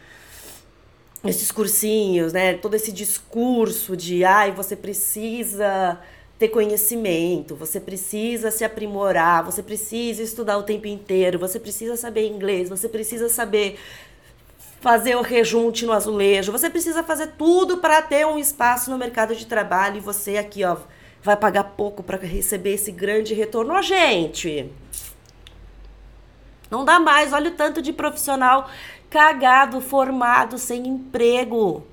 esses 1.25 1.51
cursinhos, 1.51 2.33
né? 2.33 2.55
Todo 2.55 2.75
esse 2.75 2.91
discurso 2.91 3.95
de 3.95 4.23
ai, 4.23 4.51
você 4.51 4.75
precisa 4.75 5.99
ter 6.37 6.49
conhecimento, 6.49 7.55
você 7.55 7.79
precisa 7.79 8.49
se 8.49 8.63
aprimorar, 8.63 9.45
você 9.45 9.61
precisa 9.61 10.23
estudar 10.23 10.57
o 10.57 10.63
tempo 10.63 10.87
inteiro, 10.87 11.37
você 11.37 11.59
precisa 11.59 11.95
saber 11.95 12.27
inglês, 12.27 12.67
você 12.67 12.89
precisa 12.89 13.29
saber 13.29 13.77
fazer 14.81 15.15
o 15.15 15.21
rejunte 15.21 15.85
no 15.85 15.93
azulejo, 15.93 16.51
você 16.51 16.67
precisa 16.67 17.03
fazer 17.03 17.33
tudo 17.37 17.77
para 17.77 18.01
ter 18.01 18.25
um 18.25 18.39
espaço 18.39 18.89
no 18.89 18.97
mercado 18.97 19.35
de 19.35 19.45
trabalho 19.45 19.97
e 19.97 19.99
você 19.99 20.37
aqui, 20.37 20.63
ó, 20.63 20.77
vai 21.21 21.37
pagar 21.37 21.63
pouco 21.63 22.01
para 22.01 22.17
receber 22.17 22.73
esse 22.73 22.91
grande 22.91 23.35
retorno. 23.35 23.73
Ó, 23.73 23.81
gente, 23.83 24.71
não 26.71 26.85
dá 26.85 26.99
mais, 26.99 27.33
olha 27.33 27.51
o 27.51 27.53
tanto 27.53 27.81
de 27.81 27.91
profissional 27.91 28.69
cagado, 29.09 29.81
formado, 29.81 30.57
sem 30.57 30.87
emprego, 30.87 31.85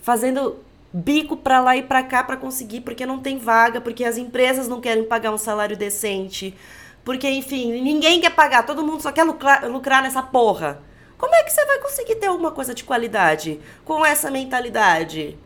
fazendo 0.00 0.56
bico 0.90 1.36
para 1.36 1.60
lá 1.60 1.76
e 1.76 1.82
para 1.82 2.02
cá 2.02 2.24
para 2.24 2.38
conseguir, 2.38 2.80
porque 2.80 3.04
não 3.04 3.20
tem 3.20 3.36
vaga, 3.36 3.78
porque 3.78 4.02
as 4.02 4.16
empresas 4.16 4.66
não 4.66 4.80
querem 4.80 5.04
pagar 5.04 5.32
um 5.32 5.38
salário 5.38 5.76
decente, 5.76 6.56
porque 7.04 7.28
enfim, 7.28 7.82
ninguém 7.82 8.22
quer 8.22 8.30
pagar, 8.30 8.64
todo 8.64 8.82
mundo 8.82 9.02
só 9.02 9.12
quer 9.12 9.24
lucrar, 9.24 9.68
lucrar 9.70 10.02
nessa 10.02 10.22
porra. 10.22 10.80
Como 11.18 11.34
é 11.34 11.42
que 11.42 11.52
você 11.52 11.64
vai 11.66 11.78
conseguir 11.80 12.16
ter 12.16 12.28
alguma 12.28 12.50
coisa 12.50 12.74
de 12.74 12.84
qualidade 12.84 13.60
com 13.84 14.04
essa 14.04 14.30
mentalidade, 14.30 15.38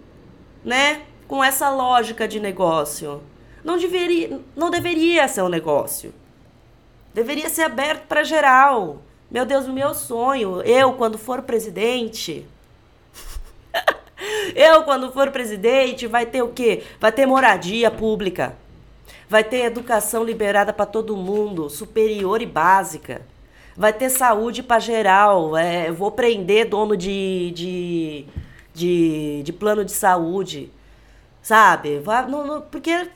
né? 0.64 1.02
Com 1.26 1.42
essa 1.42 1.70
lógica 1.70 2.26
de 2.26 2.38
negócio? 2.38 3.22
Não 3.64 3.76
deveria, 3.76 4.40
não 4.56 4.70
deveria 4.70 5.26
ser 5.28 5.42
um 5.42 5.48
negócio. 5.48 6.14
Deveria 7.14 7.48
ser 7.48 7.62
aberto 7.62 8.06
para 8.06 8.22
geral. 8.24 9.02
Meu 9.30 9.44
Deus, 9.44 9.66
o 9.66 9.72
meu 9.72 9.94
sonho, 9.94 10.60
eu 10.62 10.94
quando 10.94 11.16
for 11.16 11.42
presidente, 11.42 12.46
eu 14.54 14.82
quando 14.82 15.12
for 15.12 15.30
presidente, 15.30 16.06
vai 16.06 16.26
ter 16.26 16.42
o 16.42 16.48
quê? 16.48 16.82
Vai 16.98 17.12
ter 17.12 17.26
moradia 17.26 17.90
pública. 17.90 18.56
Vai 19.28 19.44
ter 19.44 19.64
educação 19.64 20.24
liberada 20.24 20.72
para 20.72 20.86
todo 20.86 21.16
mundo, 21.16 21.70
superior 21.70 22.42
e 22.42 22.46
básica 22.46 23.22
vai 23.80 23.94
ter 23.94 24.10
saúde 24.10 24.62
para 24.62 24.78
geral. 24.78 25.56
É, 25.56 25.90
vou 25.90 26.10
prender 26.10 26.68
dono 26.68 26.94
de, 26.94 27.50
de, 27.52 28.26
de, 28.74 29.42
de, 29.42 29.52
plano 29.54 29.84
de 29.86 29.92
saúde, 29.92 30.70
sabe? 31.42 31.98
Vai, 31.98 32.26
não, 32.28 32.46
não, 32.46 32.60
porque 32.60 33.08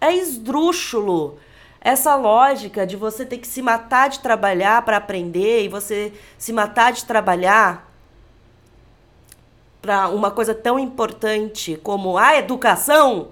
é 0.00 0.14
esdrúxulo 0.14 1.38
essa 1.82 2.14
lógica 2.14 2.86
de 2.86 2.96
você 2.96 3.26
ter 3.26 3.38
que 3.38 3.46
se 3.46 3.60
matar 3.60 4.08
de 4.08 4.20
trabalhar 4.20 4.82
para 4.82 4.96
aprender 4.96 5.64
e 5.64 5.68
você 5.68 6.12
se 6.38 6.52
matar 6.52 6.92
de 6.92 7.04
trabalhar 7.04 7.90
para 9.80 10.08
uma 10.08 10.30
coisa 10.30 10.54
tão 10.54 10.78
importante 10.78 11.76
como 11.82 12.16
a 12.16 12.36
educação 12.36 13.30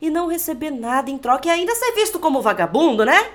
e 0.00 0.10
não 0.10 0.26
receber 0.26 0.72
nada 0.72 1.10
em 1.10 1.16
troca 1.16 1.46
e 1.46 1.50
ainda 1.50 1.74
ser 1.76 1.92
visto 1.92 2.18
como 2.18 2.42
vagabundo, 2.42 3.04
né? 3.04 3.30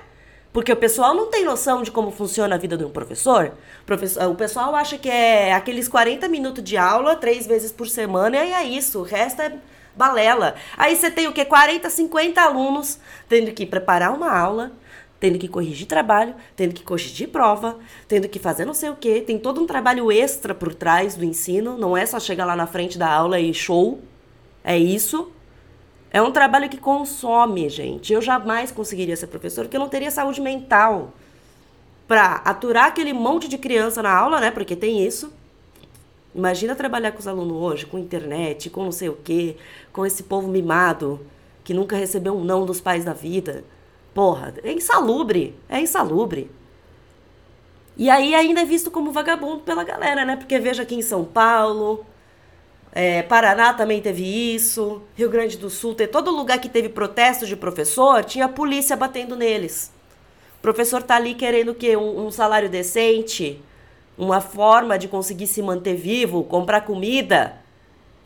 Porque 0.52 0.70
o 0.70 0.76
pessoal 0.76 1.14
não 1.14 1.28
tem 1.28 1.44
noção 1.44 1.82
de 1.82 1.90
como 1.90 2.10
funciona 2.10 2.54
a 2.54 2.58
vida 2.58 2.76
de 2.76 2.84
um 2.84 2.90
professor. 2.90 3.52
O 4.30 4.34
pessoal 4.34 4.74
acha 4.76 4.98
que 4.98 5.08
é 5.08 5.54
aqueles 5.54 5.88
40 5.88 6.28
minutos 6.28 6.62
de 6.62 6.76
aula, 6.76 7.16
três 7.16 7.46
vezes 7.46 7.72
por 7.72 7.88
semana, 7.88 8.36
e 8.36 8.52
é 8.52 8.64
isso. 8.64 9.00
O 9.00 9.02
resto 9.02 9.40
é 9.40 9.58
balela. 9.96 10.54
Aí 10.76 10.94
você 10.94 11.10
tem 11.10 11.26
o 11.26 11.32
quê? 11.32 11.44
40, 11.44 11.88
50 11.88 12.40
alunos 12.42 12.98
tendo 13.28 13.50
que 13.52 13.64
preparar 13.64 14.12
uma 14.12 14.30
aula, 14.30 14.72
tendo 15.18 15.38
que 15.38 15.48
corrigir 15.48 15.86
trabalho, 15.86 16.34
tendo 16.54 16.74
que 16.74 16.82
corrigir 16.82 17.28
prova, 17.28 17.78
tendo 18.06 18.28
que 18.28 18.38
fazer 18.38 18.66
não 18.66 18.74
sei 18.74 18.90
o 18.90 18.96
quê. 18.96 19.22
Tem 19.26 19.38
todo 19.38 19.58
um 19.58 19.66
trabalho 19.66 20.12
extra 20.12 20.54
por 20.54 20.74
trás 20.74 21.14
do 21.14 21.24
ensino. 21.24 21.78
Não 21.78 21.96
é 21.96 22.04
só 22.04 22.20
chegar 22.20 22.44
lá 22.44 22.54
na 22.54 22.66
frente 22.66 22.98
da 22.98 23.10
aula 23.10 23.40
e 23.40 23.54
show. 23.54 24.00
É 24.62 24.76
isso. 24.76 25.32
É 26.12 26.20
um 26.20 26.30
trabalho 26.30 26.68
que 26.68 26.76
consome, 26.76 27.70
gente. 27.70 28.12
Eu 28.12 28.20
jamais 28.20 28.70
conseguiria 28.70 29.16
ser 29.16 29.28
professor 29.28 29.64
porque 29.64 29.76
eu 29.76 29.80
não 29.80 29.88
teria 29.88 30.10
saúde 30.10 30.42
mental 30.42 31.14
para 32.06 32.34
aturar 32.44 32.88
aquele 32.88 33.14
monte 33.14 33.48
de 33.48 33.56
criança 33.56 34.02
na 34.02 34.14
aula, 34.14 34.38
né? 34.38 34.50
Porque 34.50 34.76
tem 34.76 35.02
isso. 35.06 35.32
Imagina 36.34 36.74
trabalhar 36.74 37.12
com 37.12 37.18
os 37.18 37.26
alunos 37.26 37.56
hoje, 37.56 37.86
com 37.86 37.98
internet, 37.98 38.68
com 38.68 38.84
não 38.84 38.92
sei 38.92 39.08
o 39.08 39.14
quê, 39.14 39.56
com 39.90 40.04
esse 40.04 40.22
povo 40.24 40.48
mimado 40.48 41.18
que 41.64 41.72
nunca 41.72 41.96
recebeu 41.96 42.36
um 42.36 42.44
não 42.44 42.66
dos 42.66 42.80
pais 42.80 43.04
da 43.04 43.14
vida. 43.14 43.64
Porra, 44.12 44.52
é 44.62 44.72
insalubre, 44.72 45.54
é 45.66 45.80
insalubre. 45.80 46.50
E 47.96 48.10
aí 48.10 48.34
ainda 48.34 48.60
é 48.60 48.64
visto 48.66 48.90
como 48.90 49.12
vagabundo 49.12 49.60
pela 49.60 49.84
galera, 49.84 50.26
né? 50.26 50.36
Porque 50.36 50.58
veja 50.58 50.82
aqui 50.82 50.94
em 50.94 51.02
São 51.02 51.24
Paulo, 51.24 52.04
é, 52.94 53.22
Paraná 53.22 53.72
também 53.72 54.02
teve 54.02 54.22
isso, 54.22 55.02
Rio 55.14 55.30
Grande 55.30 55.56
do 55.56 55.70
Sul, 55.70 55.94
tem 55.94 56.06
todo 56.06 56.30
lugar 56.30 56.60
que 56.60 56.68
teve 56.68 56.90
protesto 56.90 57.46
de 57.46 57.56
professor, 57.56 58.22
tinha 58.22 58.48
polícia 58.48 58.94
batendo 58.94 59.34
neles. 59.34 59.90
O 60.58 60.62
professor 60.62 61.02
tá 61.02 61.16
ali 61.16 61.34
querendo 61.34 61.70
o 61.70 61.74
quê? 61.74 61.96
Um, 61.96 62.26
um 62.26 62.30
salário 62.30 62.68
decente, 62.68 63.58
uma 64.16 64.42
forma 64.42 64.98
de 64.98 65.08
conseguir 65.08 65.46
se 65.46 65.62
manter 65.62 65.96
vivo, 65.96 66.44
comprar 66.44 66.82
comida, 66.82 67.56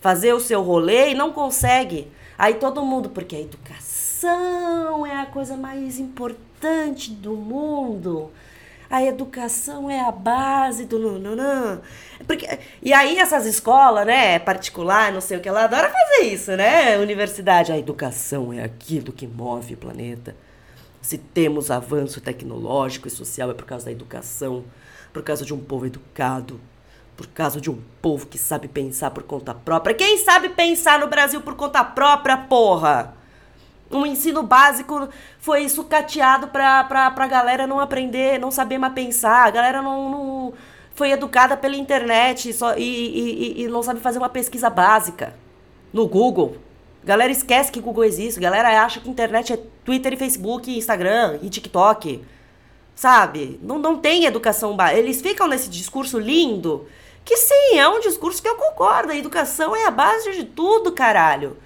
fazer 0.00 0.32
o 0.32 0.40
seu 0.40 0.62
rolê 0.62 1.11
e 1.11 1.14
não 1.14 1.32
consegue. 1.32 2.08
Aí 2.37 2.54
todo 2.54 2.85
mundo, 2.85 3.08
porque 3.11 3.37
a 3.37 3.40
educação 3.40 5.06
é 5.06 5.20
a 5.20 5.26
coisa 5.26 5.56
mais 5.56 6.00
importante 6.00 7.12
do 7.12 7.35
mundo 7.35 8.32
a 8.90 9.02
educação 9.02 9.90
é 9.90 10.00
a 10.00 10.11
base 10.11 10.85
do 10.85 10.99
nananã. 10.99 11.81
Porque, 12.26 12.47
e 12.83 12.93
aí 12.93 13.19
essas 13.19 13.47
escolas, 13.47 14.07
né, 14.07 14.38
particular, 14.38 15.12
não 15.12 15.21
sei 15.21 15.38
o 15.38 15.40
que, 15.40 15.49
ela 15.49 15.64
adora 15.64 15.90
fazer 15.90 16.33
isso, 16.33 16.52
né? 16.57 16.99
Universidade, 16.99 17.73
a 17.73 17.78
educação 17.78 18.52
é 18.52 18.62
aquilo 18.62 19.12
que 19.12 19.26
move 19.26 19.75
o 19.75 19.78
planeta. 19.78 20.37
Se 21.02 21.19
temos 21.19 21.71
avanço 21.71 22.21
tecnológico 22.21 23.09
e 23.09 23.11
social 23.11 23.50
é 23.50 23.55
por 23.55 23.64
causa 23.64 23.87
da 23.87 23.93
educação, 23.93 24.64
por 25.12 25.23
causa 25.23 25.45
de 25.45 25.55
um 25.55 25.59
povo 25.59 25.87
educado, 25.87 26.61
por 27.16 27.26
causa 27.28 27.61
de 27.61 27.71
um 27.71 27.81
povo 28.02 28.26
que 28.26 28.38
sabe 28.38 28.69
pensar 28.69 29.11
por 29.11 29.23
conta 29.23 29.55
própria. 29.55 29.95
Quem 29.95 30.19
sabe 30.19 30.50
pensar 30.50 30.99
no 30.99 31.07
Brasil 31.07 31.40
por 31.40 31.55
conta 31.55 31.83
própria, 31.83 32.37
porra? 32.37 33.14
Um 33.90 34.05
ensino 34.05 34.43
básico 34.43 35.09
foi 35.38 35.69
sucateado 35.69 36.49
pra, 36.49 36.85
pra, 36.85 37.11
pra 37.11 37.26
galera 37.26 37.66
não 37.66 37.78
aprender, 37.78 38.38
não 38.38 38.50
saber 38.50 38.78
mais 38.78 38.93
pensar. 38.93 39.47
A 39.47 39.50
galera 39.50 39.81
não, 39.81 40.11
não 40.11 40.52
foi 40.95 41.11
educada 41.11 41.57
pela 41.57 41.76
internet 41.76 42.52
só, 42.52 42.76
e, 42.76 42.83
e, 42.83 43.62
e, 43.62 43.69
não 43.69 43.83
sabe 43.83 44.00
fazer 44.00 44.19
uma 44.19 44.28
pesquisa 44.28 44.69
básica 44.69 45.35
no 45.93 46.07
Google. 46.07 46.57
Galera 47.05 47.31
esquece 47.31 47.71
que 47.71 47.81
Google 47.81 48.05
existe. 48.05 48.40
Galera 48.40 48.83
acha 48.83 49.00
que 49.00 49.09
internet 49.09 49.52
é 49.52 49.59
Twitter 49.85 50.14
e 50.14 50.16
Facebook, 50.16 50.76
Instagram 50.76 51.38
e 51.40 51.49
TikTok. 51.49 52.25
Sabe? 52.97 53.61
Não, 53.62 53.78
não 53.78 53.97
tem 53.97 54.25
educação 54.25 54.75
básica. 54.75 54.99
Eles 54.99 55.21
ficam 55.21 55.47
nesse 55.47 55.71
discurso 55.71 56.19
lindo. 56.19 56.88
Que 57.25 57.37
sim, 57.37 57.78
é 57.78 57.88
um 57.88 58.00
discurso 58.00 58.43
que 58.43 58.49
eu 58.49 58.57
concordo. 58.57 59.12
A 59.12 59.16
educação 59.16 59.76
é 59.76 59.87
a 59.87 59.90
base 59.90 60.33
de 60.33 60.45
tudo, 60.45 60.90
caralho 60.90 61.57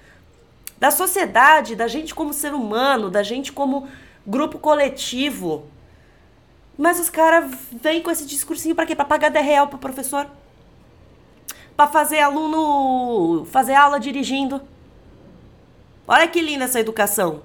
da 0.81 0.89
sociedade, 0.89 1.75
da 1.75 1.87
gente 1.87 2.15
como 2.15 2.33
ser 2.33 2.55
humano, 2.55 3.07
da 3.07 3.21
gente 3.21 3.53
como 3.53 3.87
grupo 4.25 4.57
coletivo. 4.57 5.67
Mas 6.75 6.99
os 6.99 7.07
caras 7.07 7.53
vêm 7.71 8.01
com 8.01 8.09
esse 8.09 8.25
discursinho 8.25 8.73
para 8.73 8.87
quê? 8.87 8.95
Para 8.95 9.05
pagar 9.05 9.29
10 9.29 9.45
real 9.45 9.67
pro 9.67 9.77
professor? 9.77 10.25
Para 11.77 11.85
fazer 11.85 12.19
aluno 12.21 13.45
fazer 13.45 13.75
aula 13.75 13.99
dirigindo? 13.99 14.59
Olha 16.07 16.27
que 16.27 16.41
linda 16.41 16.65
essa 16.65 16.79
educação. 16.79 17.43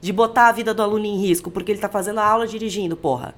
De 0.00 0.10
botar 0.10 0.48
a 0.48 0.52
vida 0.52 0.72
do 0.72 0.82
aluno 0.82 1.04
em 1.04 1.18
risco, 1.18 1.50
porque 1.50 1.70
ele 1.70 1.80
tá 1.80 1.90
fazendo 1.90 2.20
a 2.20 2.26
aula 2.26 2.46
dirigindo, 2.46 2.96
porra. 2.96 3.34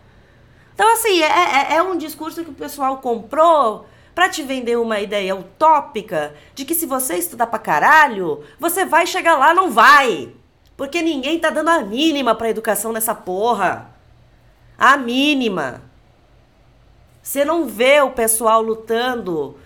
Então, 0.73 0.93
assim, 0.93 1.21
é, 1.21 1.73
é, 1.73 1.75
é 1.79 1.83
um 1.83 1.99
discurso 1.99 2.45
que 2.45 2.51
o 2.51 2.55
pessoal 2.55 2.99
comprou 2.99 3.87
para 4.17 4.31
te 4.31 4.43
vender 4.43 4.79
uma 4.79 4.99
ideia 4.99 5.37
utópica 5.37 6.35
de 6.55 6.65
que 6.65 6.75
se 6.75 6.87
você 6.87 7.17
estudar 7.17 7.49
pra 7.49 7.59
caralho, 7.59 8.43
você 8.59 8.87
vai 8.87 9.07
chegar 9.07 9.37
lá, 9.37 9.53
não 9.53 9.71
vai. 9.71 10.33
Porque 10.75 11.03
ninguém 11.03 11.39
tá 11.39 11.51
dando 11.51 11.69
a 11.69 11.81
mínima 11.81 12.35
pra 12.35 12.49
educação 12.49 12.95
nessa 12.95 13.15
porra. 13.15 13.91
A 14.79 14.97
mínima. 14.97 15.83
Você 17.23 17.45
não 17.45 17.67
vê 17.67 18.01
o 18.01 18.13
pessoal 18.13 18.63
lutando 18.63 19.59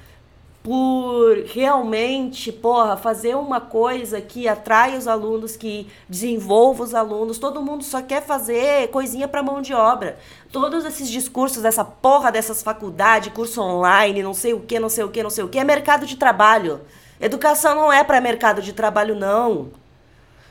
por 0.63 1.39
realmente, 1.47 2.53
porra, 2.53 2.95
fazer 2.97 3.35
uma 3.35 3.61
coisa 3.61 4.21
que 4.21 4.47
atrai 4.47 4.95
os 4.95 5.09
alunos, 5.09 5.57
que 5.57 5.91
desenvolva 6.07 6.83
os 6.83 6.95
alunos. 6.95 7.39
Todo 7.39 7.63
mundo 7.63 7.83
só 7.83 8.03
quer 8.03 8.23
fazer 8.23 8.89
coisinha 8.89 9.27
para 9.27 9.43
mão 9.43 9.63
de 9.63 9.73
obra. 9.73 10.19
Todos 10.53 10.85
esses 10.85 11.09
discursos 11.09 11.63
dessa 11.63 11.83
porra 11.83 12.31
dessas 12.31 12.63
faculdades, 12.63 13.33
curso 13.33 13.63
online, 13.63 14.23
não 14.23 14.35
sei 14.35 14.53
o 14.53 14.61
que, 14.61 14.79
não 14.79 14.91
sei 14.91 15.05
o 15.05 15.09
que, 15.09 15.23
não 15.23 15.31
sei 15.31 15.45
o 15.45 15.49
que, 15.49 15.59
é 15.59 15.65
mercado 15.65 16.05
de 16.05 16.17
trabalho. 16.17 16.83
Educação 17.19 17.75
não 17.75 17.93
é 17.93 18.05
para 18.05 18.21
mercado 18.21 18.61
de 18.61 18.75
trabalho, 18.75 19.15
não. 19.15 19.71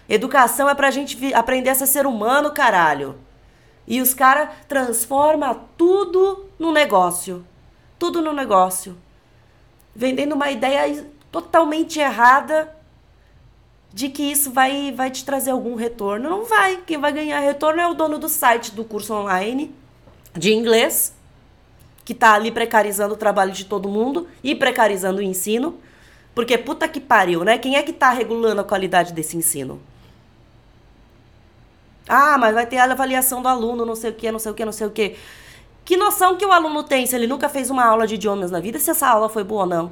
Educação 0.08 0.68
é 0.68 0.74
pra 0.74 0.90
gente 0.90 1.34
aprender 1.36 1.70
a 1.70 1.76
ser 1.76 1.86
ser 1.86 2.08
humano, 2.08 2.52
caralho. 2.52 3.16
E 3.88 4.02
os 4.02 4.16
caras 4.16 4.50
transformam 4.68 5.66
tudo 5.78 6.48
no 6.58 6.72
negócio. 6.72 7.46
Tudo 8.00 8.22
no 8.22 8.34
negócio 8.34 8.98
vendendo 10.00 10.32
uma 10.32 10.50
ideia 10.50 11.06
totalmente 11.30 12.00
errada 12.00 12.74
de 13.94 14.08
que 14.08 14.24
isso 14.24 14.50
vai, 14.50 14.94
vai 14.94 15.12
te 15.12 15.26
trazer 15.26 15.52
algum 15.52 15.76
retorno. 15.76 16.30
Não 16.30 16.46
vai. 16.46 16.78
Quem 16.88 16.98
vai 16.98 17.12
ganhar 17.12 17.42
retorno 17.42 17.82
é 17.82 17.88
o 17.88 17.94
dono 17.94 18.18
do 18.18 18.30
site 18.30 18.72
do 18.72 18.86
curso 18.86 19.14
online 19.14 19.76
de 20.34 20.54
inglês, 20.54 21.14
que 22.06 22.14
está 22.14 22.34
ali 22.34 22.50
precarizando 22.50 23.16
o 23.16 23.18
trabalho 23.18 23.52
de 23.52 23.66
todo 23.66 23.90
mundo 23.90 24.26
e 24.42 24.56
precarizando 24.56 25.20
o 25.20 25.22
ensino. 25.22 25.78
Porque 26.34 26.58
puta 26.58 26.88
que 26.88 27.02
pariu, 27.02 27.44
né? 27.44 27.58
Quem 27.58 27.76
é 27.76 27.84
que 27.84 27.92
está 27.92 28.12
regulando 28.12 28.62
a 28.62 28.64
qualidade 28.64 29.12
desse 29.12 29.36
ensino? 29.36 29.82
Ah, 32.08 32.38
mas 32.38 32.54
vai 32.54 32.66
ter 32.66 32.78
a 32.78 32.86
avaliação 32.86 33.42
do 33.42 33.50
aluno, 33.50 33.86
não 33.86 33.98
sei 33.98 34.12
o 34.12 34.14
que, 34.14 34.32
não 34.32 34.40
sei 34.40 34.52
o 34.54 34.56
que, 34.56 34.64
não 34.64 34.72
sei 34.72 34.88
o 34.88 34.92
que. 34.92 35.18
Que 35.84 35.98
noção 35.98 36.38
que 36.38 36.46
o 36.46 36.52
aluno 36.52 36.84
tem 36.84 37.06
se 37.06 37.16
ele 37.16 37.28
nunca 37.28 37.50
fez 37.50 37.70
uma 37.70 37.86
aula 37.86 38.06
de 38.06 38.16
idiomas 38.16 38.52
na 38.52 38.60
vida, 38.60 38.80
se 38.80 38.92
essa 38.92 39.08
aula 39.08 39.28
foi 39.28 39.44
boa 39.44 39.62
ou 39.62 39.68
não? 39.68 39.92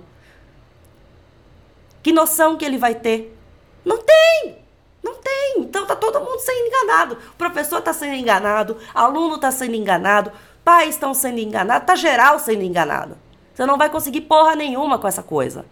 Que 2.03 2.12
noção 2.12 2.56
que 2.56 2.63
ele 2.63 2.77
vai 2.77 2.96
ter? 2.96 3.38
Não 3.84 3.98
tem! 3.98 4.60
Não 5.03 5.15
tem! 5.15 5.56
Então 5.60 5.86
tá 5.86 5.96
todo 5.96 6.20
mundo 6.20 6.39
sendo 6.39 6.67
enganado. 6.67 7.17
O 7.32 7.38
professor 7.38 7.82
tá 7.82 7.94
sendo 7.94 8.15
enganado, 8.15 8.77
aluno 8.94 9.38
tá 9.38 9.51
sendo 9.51 9.75
enganado, 9.75 10.32
pais 10.63 10.89
estão 10.89 11.13
sendo 11.13 11.39
enganados, 11.39 11.88
tá 11.88 11.96
geral 11.96 12.39
sendo 12.39 12.62
enganado. 12.62 13.17
Você 13.53 13.65
não 13.65 13.77
vai 13.77 13.89
conseguir 13.89 14.22
porra 14.22 14.56
nenhuma 14.56 15.00
com 15.00 15.08
essa 15.08 15.24
coisa. 15.24 15.65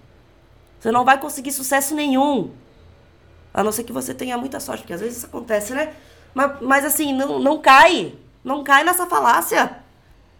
Você 0.80 0.92
não 0.92 1.06
vai 1.06 1.20
conseguir 1.20 1.52
sucesso 1.52 1.94
nenhum. 1.94 2.52
A 3.54 3.64
não 3.64 3.72
ser 3.72 3.84
que 3.84 3.94
você 3.94 4.14
tenha 4.14 4.38
muita 4.38 4.60
sorte, 4.60 4.82
porque 4.82 4.94
às 4.94 5.02
vezes 5.02 5.18
isso 5.18 5.28
acontece, 5.28 5.74
né? 5.74 5.94
Mas, 6.34 6.62
mas 6.62 6.86
assim, 6.86 7.14
não, 7.14 7.40
não 7.40 7.60
cai. 7.60 8.14
Não 8.44 8.64
cai 8.64 8.84
nessa 8.84 9.06
falácia. 9.06 9.85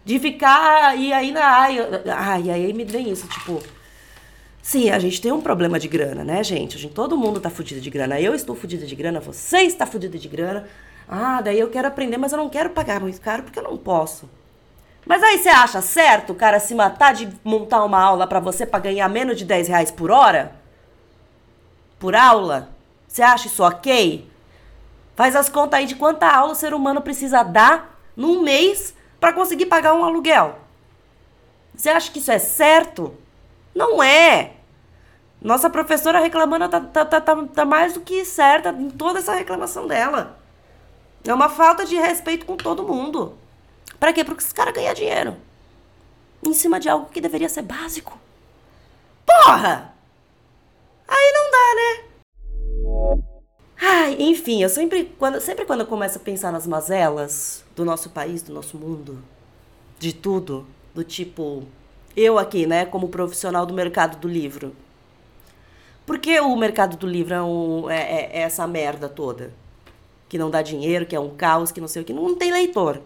De 0.06 0.20
ficar 0.20 0.96
e 0.96 1.12
aí 1.12 1.32
na. 1.32 1.44
Ai, 1.44 1.78
ai, 2.06 2.50
aí 2.50 2.72
me 2.72 2.84
vem 2.84 3.10
isso, 3.10 3.26
tipo. 3.26 3.60
Sim, 4.62 4.88
a 4.90 5.00
gente 5.00 5.20
tem 5.20 5.32
um 5.32 5.40
problema 5.40 5.80
de 5.80 5.88
grana, 5.88 6.22
né, 6.22 6.44
gente? 6.44 6.78
Gente 6.78 6.94
todo 6.94 7.16
mundo 7.16 7.40
tá 7.40 7.50
fudido 7.50 7.80
de 7.80 7.90
grana. 7.90 8.20
Eu 8.20 8.32
estou 8.32 8.54
fudida 8.54 8.86
de 8.86 8.94
grana, 8.94 9.18
você 9.18 9.62
está 9.62 9.84
fudido 9.84 10.16
de 10.16 10.28
grana. 10.28 10.68
Ah, 11.08 11.40
daí 11.40 11.58
eu 11.58 11.68
quero 11.70 11.88
aprender, 11.88 12.18
mas 12.18 12.30
eu 12.30 12.38
não 12.38 12.48
quero 12.48 12.70
pagar 12.70 13.00
muito 13.00 13.20
caro 13.20 13.42
porque 13.42 13.58
eu 13.58 13.64
não 13.64 13.76
posso. 13.76 14.30
Mas 15.04 15.24
aí 15.24 15.38
você 15.38 15.48
acha 15.48 15.82
certo 15.82 16.36
cara 16.36 16.60
se 16.60 16.72
matar 16.72 17.12
de 17.12 17.28
montar 17.42 17.84
uma 17.84 18.00
aula 18.00 18.28
para 18.28 18.38
você 18.38 18.64
para 18.64 18.78
ganhar 18.78 19.08
menos 19.08 19.36
de 19.36 19.44
10 19.44 19.66
reais 19.66 19.90
por 19.90 20.12
hora? 20.12 20.52
Por 21.98 22.14
aula? 22.14 22.68
Você 23.08 23.22
acha 23.22 23.48
isso 23.48 23.64
ok? 23.64 24.30
Faz 25.16 25.34
as 25.34 25.48
contas 25.48 25.80
aí 25.80 25.86
de 25.86 25.96
quanta 25.96 26.28
aula 26.28 26.52
o 26.52 26.56
ser 26.56 26.74
humano 26.74 27.00
precisa 27.00 27.42
dar 27.42 28.00
num 28.16 28.42
mês 28.42 28.95
para 29.20 29.32
conseguir 29.32 29.66
pagar 29.66 29.94
um 29.94 30.04
aluguel. 30.04 30.58
Você 31.74 31.90
acha 31.90 32.10
que 32.10 32.18
isso 32.18 32.30
é 32.30 32.38
certo? 32.38 33.14
Não 33.74 34.02
é. 34.02 34.54
Nossa 35.40 35.68
professora 35.68 36.20
reclamando 36.20 36.68
tá, 36.68 36.80
tá, 36.80 37.04
tá, 37.04 37.20
tá, 37.20 37.36
tá 37.54 37.64
mais 37.64 37.92
do 37.92 38.00
que 38.00 38.24
certa 38.24 38.70
em 38.70 38.90
toda 38.90 39.18
essa 39.18 39.34
reclamação 39.34 39.86
dela. 39.86 40.38
É 41.24 41.34
uma 41.34 41.48
falta 41.48 41.84
de 41.84 41.96
respeito 41.96 42.46
com 42.46 42.56
todo 42.56 42.86
mundo. 42.86 43.36
Para 43.98 44.12
quê? 44.12 44.24
Porque 44.24 44.42
os 44.42 44.52
caras 44.52 44.74
ganham 44.74 44.94
dinheiro. 44.94 45.36
Em 46.42 46.52
cima 46.52 46.80
de 46.80 46.88
algo 46.88 47.10
que 47.10 47.20
deveria 47.20 47.48
ser 47.48 47.62
básico. 47.62 48.18
Porra! 49.26 49.92
Aí 51.08 51.32
não 51.32 51.50
dá, 51.50 51.74
né? 51.74 53.35
Ai, 53.80 54.16
enfim, 54.18 54.62
eu 54.62 54.68
sempre 54.68 55.12
quando, 55.18 55.40
sempre 55.40 55.64
quando 55.66 55.80
eu 55.80 55.86
começo 55.86 56.18
a 56.18 56.20
pensar 56.20 56.50
nas 56.52 56.66
mazelas 56.66 57.64
do 57.74 57.84
nosso 57.84 58.10
país, 58.10 58.42
do 58.42 58.52
nosso 58.52 58.78
mundo, 58.78 59.22
de 59.98 60.12
tudo, 60.12 60.66
do 60.94 61.04
tipo, 61.04 61.64
eu 62.16 62.38
aqui, 62.38 62.66
né, 62.66 62.86
como 62.86 63.08
profissional 63.08 63.66
do 63.66 63.74
mercado 63.74 64.18
do 64.18 64.28
livro. 64.28 64.74
Por 66.06 66.18
que 66.18 66.38
o 66.40 66.56
mercado 66.56 66.96
do 66.96 67.06
livro 67.06 67.34
é, 67.34 67.42
um, 67.42 67.90
é, 67.90 67.96
é, 67.96 68.30
é 68.38 68.40
essa 68.42 68.66
merda 68.66 69.08
toda? 69.08 69.52
Que 70.28 70.38
não 70.38 70.50
dá 70.50 70.62
dinheiro, 70.62 71.04
que 71.04 71.16
é 71.16 71.20
um 71.20 71.30
caos, 71.30 71.72
que 71.72 71.80
não 71.80 71.88
sei 71.88 72.02
o 72.02 72.04
que. 72.04 72.12
Não 72.12 72.36
tem 72.36 72.52
leitor. 72.52 73.02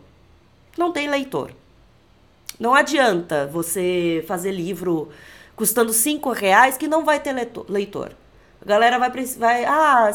Não 0.77 0.93
tem 0.93 1.09
leitor. 1.09 1.53
Não 2.59 2.75
adianta 2.75 3.47
você 3.47 4.23
fazer 4.29 4.53
livro 4.53 5.09
custando 5.57 5.93
cinco 5.93 6.31
reais 6.31 6.77
que 6.77 6.87
não 6.87 7.05
vai 7.05 7.19
ter 7.21 7.35
leitor. 7.69 8.13
A 8.61 8.65
galera 8.65 8.99
vai, 8.99 9.11
vai 9.11 9.65
ah, 9.65 10.15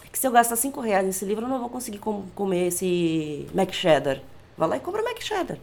que 0.00 0.18
se 0.18 0.26
eu 0.26 0.32
gastar 0.32 0.56
5 0.56 0.80
reais 0.80 1.04
nesse 1.04 1.24
livro, 1.24 1.44
eu 1.44 1.48
não 1.48 1.58
vou 1.58 1.68
conseguir 1.68 1.98
com, 1.98 2.24
comer 2.34 2.68
esse 2.68 3.46
Mac 3.54 3.72
Cheddar. 3.72 4.20
Vai 4.56 4.68
lá 4.68 4.76
e 4.76 4.80
compra 4.80 5.02
Mac 5.02 5.20
Cheddar. 5.20 5.58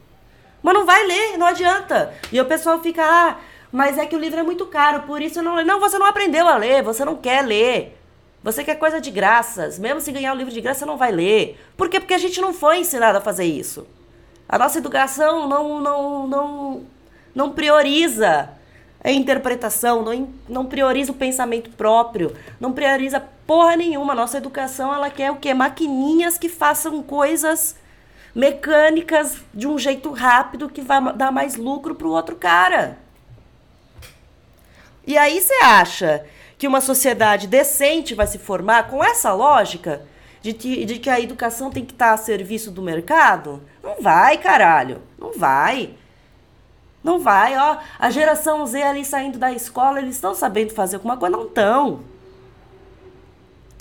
Mas 0.61 0.73
não 0.73 0.85
vai 0.85 1.05
ler, 1.05 1.37
não 1.37 1.47
adianta. 1.47 2.13
E 2.31 2.39
o 2.39 2.45
pessoal 2.45 2.79
fica, 2.79 3.03
ah, 3.03 3.37
mas 3.71 3.97
é 3.97 4.05
que 4.05 4.15
o 4.15 4.19
livro 4.19 4.39
é 4.39 4.43
muito 4.43 4.65
caro, 4.65 5.03
por 5.03 5.21
isso 5.21 5.39
eu 5.39 5.43
não 5.43 5.55
leio. 5.55 5.67
Não, 5.67 5.79
você 5.79 5.97
não 5.97 6.05
aprendeu 6.05 6.47
a 6.47 6.57
ler, 6.57 6.83
você 6.83 7.05
não 7.05 7.15
quer 7.15 7.45
ler. 7.45 7.97
Você 8.43 8.63
quer 8.63 8.75
coisa 8.75 8.99
de 8.99 9.11
graças. 9.11 9.79
Mesmo 9.79 10.01
se 10.01 10.11
ganhar 10.11 10.31
o 10.31 10.35
um 10.35 10.37
livro 10.37 10.53
de 10.53 10.61
graça, 10.61 10.79
você 10.79 10.85
não 10.85 10.97
vai 10.97 11.11
ler. 11.11 11.59
Por 11.77 11.89
quê? 11.89 11.99
Porque 11.99 12.13
a 12.13 12.19
gente 12.19 12.41
não 12.41 12.53
foi 12.53 12.79
ensinado 12.79 13.17
a 13.17 13.21
fazer 13.21 13.45
isso. 13.45 13.87
A 14.49 14.57
nossa 14.57 14.79
educação 14.79 15.47
não, 15.47 15.79
não, 15.79 16.27
não, 16.27 16.81
não 17.33 17.51
prioriza 17.51 18.49
a 19.03 19.11
interpretação, 19.11 20.03
não, 20.03 20.29
não 20.47 20.65
prioriza 20.65 21.11
o 21.11 21.15
pensamento 21.15 21.69
próprio, 21.71 22.35
não 22.59 22.71
prioriza 22.73 23.23
porra 23.51 23.75
nenhuma. 23.75 24.15
Nossa 24.15 24.37
educação, 24.37 24.93
ela 24.93 25.09
quer 25.09 25.29
o 25.29 25.35
quê? 25.35 25.53
Maquininhas 25.53 26.37
que 26.37 26.47
façam 26.47 27.03
coisas 27.03 27.75
mecânicas 28.33 29.39
de 29.53 29.67
um 29.67 29.77
jeito 29.77 30.09
rápido 30.13 30.69
que 30.69 30.79
vai 30.79 31.13
dar 31.15 31.33
mais 31.33 31.57
lucro 31.57 31.93
para 31.93 32.07
o 32.07 32.11
outro 32.11 32.37
cara. 32.37 32.97
E 35.05 35.17
aí 35.17 35.41
você 35.41 35.53
acha 35.55 36.25
que 36.57 36.65
uma 36.65 36.79
sociedade 36.79 37.45
decente 37.45 38.15
vai 38.15 38.25
se 38.25 38.39
formar 38.39 38.87
com 38.87 39.03
essa 39.03 39.33
lógica 39.33 40.01
de, 40.41 40.53
de 40.53 40.97
que 40.97 41.09
a 41.09 41.19
educação 41.19 41.69
tem 41.69 41.83
que 41.83 41.91
estar 41.91 42.13
a 42.13 42.17
serviço 42.17 42.71
do 42.71 42.81
mercado? 42.81 43.61
Não 43.83 44.01
vai, 44.01 44.37
caralho. 44.37 45.01
Não 45.19 45.33
vai. 45.37 45.93
Não 47.03 47.19
vai, 47.19 47.57
ó. 47.57 47.79
A 47.99 48.09
geração 48.09 48.65
Z 48.65 48.81
ali 48.81 49.03
saindo 49.03 49.37
da 49.37 49.51
escola, 49.51 49.99
eles 49.99 50.15
estão 50.15 50.33
sabendo 50.33 50.71
fazer 50.71 50.95
alguma 50.95 51.17
coisa? 51.17 51.35
Não 51.35 51.47
estão. 51.47 52.10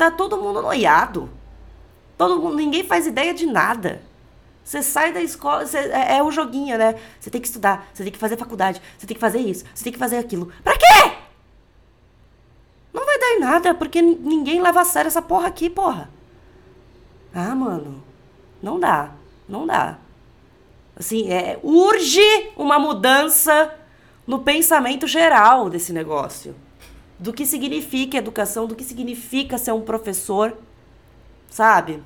Tá 0.01 0.11
todo 0.11 0.39
mundo 0.39 0.63
noiado. 0.63 1.29
Todo 2.17 2.41
mundo, 2.41 2.57
ninguém 2.57 2.83
faz 2.83 3.07
ideia 3.07 3.35
de 3.35 3.45
nada. 3.45 4.01
Você 4.65 4.83
sai 4.83 5.13
da 5.13 5.21
escola, 5.21 5.67
você, 5.67 5.77
é, 5.77 6.17
é 6.17 6.23
o 6.23 6.31
joguinho, 6.31 6.79
né? 6.79 6.99
Você 7.21 7.29
tem 7.29 7.39
que 7.39 7.47
estudar, 7.47 7.87
você 7.93 8.05
tem 8.05 8.11
que 8.11 8.19
fazer 8.19 8.39
faculdade, 8.39 8.81
você 8.97 9.07
tem 9.07 9.15
que 9.15 9.21
fazer 9.21 9.41
isso, 9.41 9.63
você 9.75 9.85
tem 9.85 9.93
que 9.93 9.99
fazer 9.99 10.17
aquilo. 10.17 10.51
Pra 10.65 10.73
quê? 10.73 11.19
Não 12.95 13.05
vai 13.05 13.19
dar 13.19 13.27
em 13.33 13.41
nada, 13.41 13.75
porque 13.75 14.01
ninguém 14.01 14.63
leva 14.63 14.81
a 14.81 14.85
sério 14.87 15.09
essa 15.09 15.21
porra 15.21 15.49
aqui, 15.49 15.69
porra. 15.69 16.09
Ah, 17.35 17.55
mano. 17.55 18.03
Não 18.63 18.81
dá. 18.81 19.13
Não 19.47 19.67
dá. 19.67 19.99
Assim, 20.97 21.31
é, 21.31 21.61
urge 21.63 22.53
uma 22.57 22.79
mudança 22.79 23.71
no 24.27 24.39
pensamento 24.39 25.07
geral 25.07 25.69
desse 25.69 25.93
negócio. 25.93 26.57
Do 27.21 27.35
que 27.35 27.45
significa 27.45 28.17
educação, 28.17 28.67
do 28.67 28.75
que 28.75 28.83
significa 28.83 29.59
ser 29.59 29.73
um 29.73 29.83
professor, 29.83 30.57
sabe? 31.51 32.03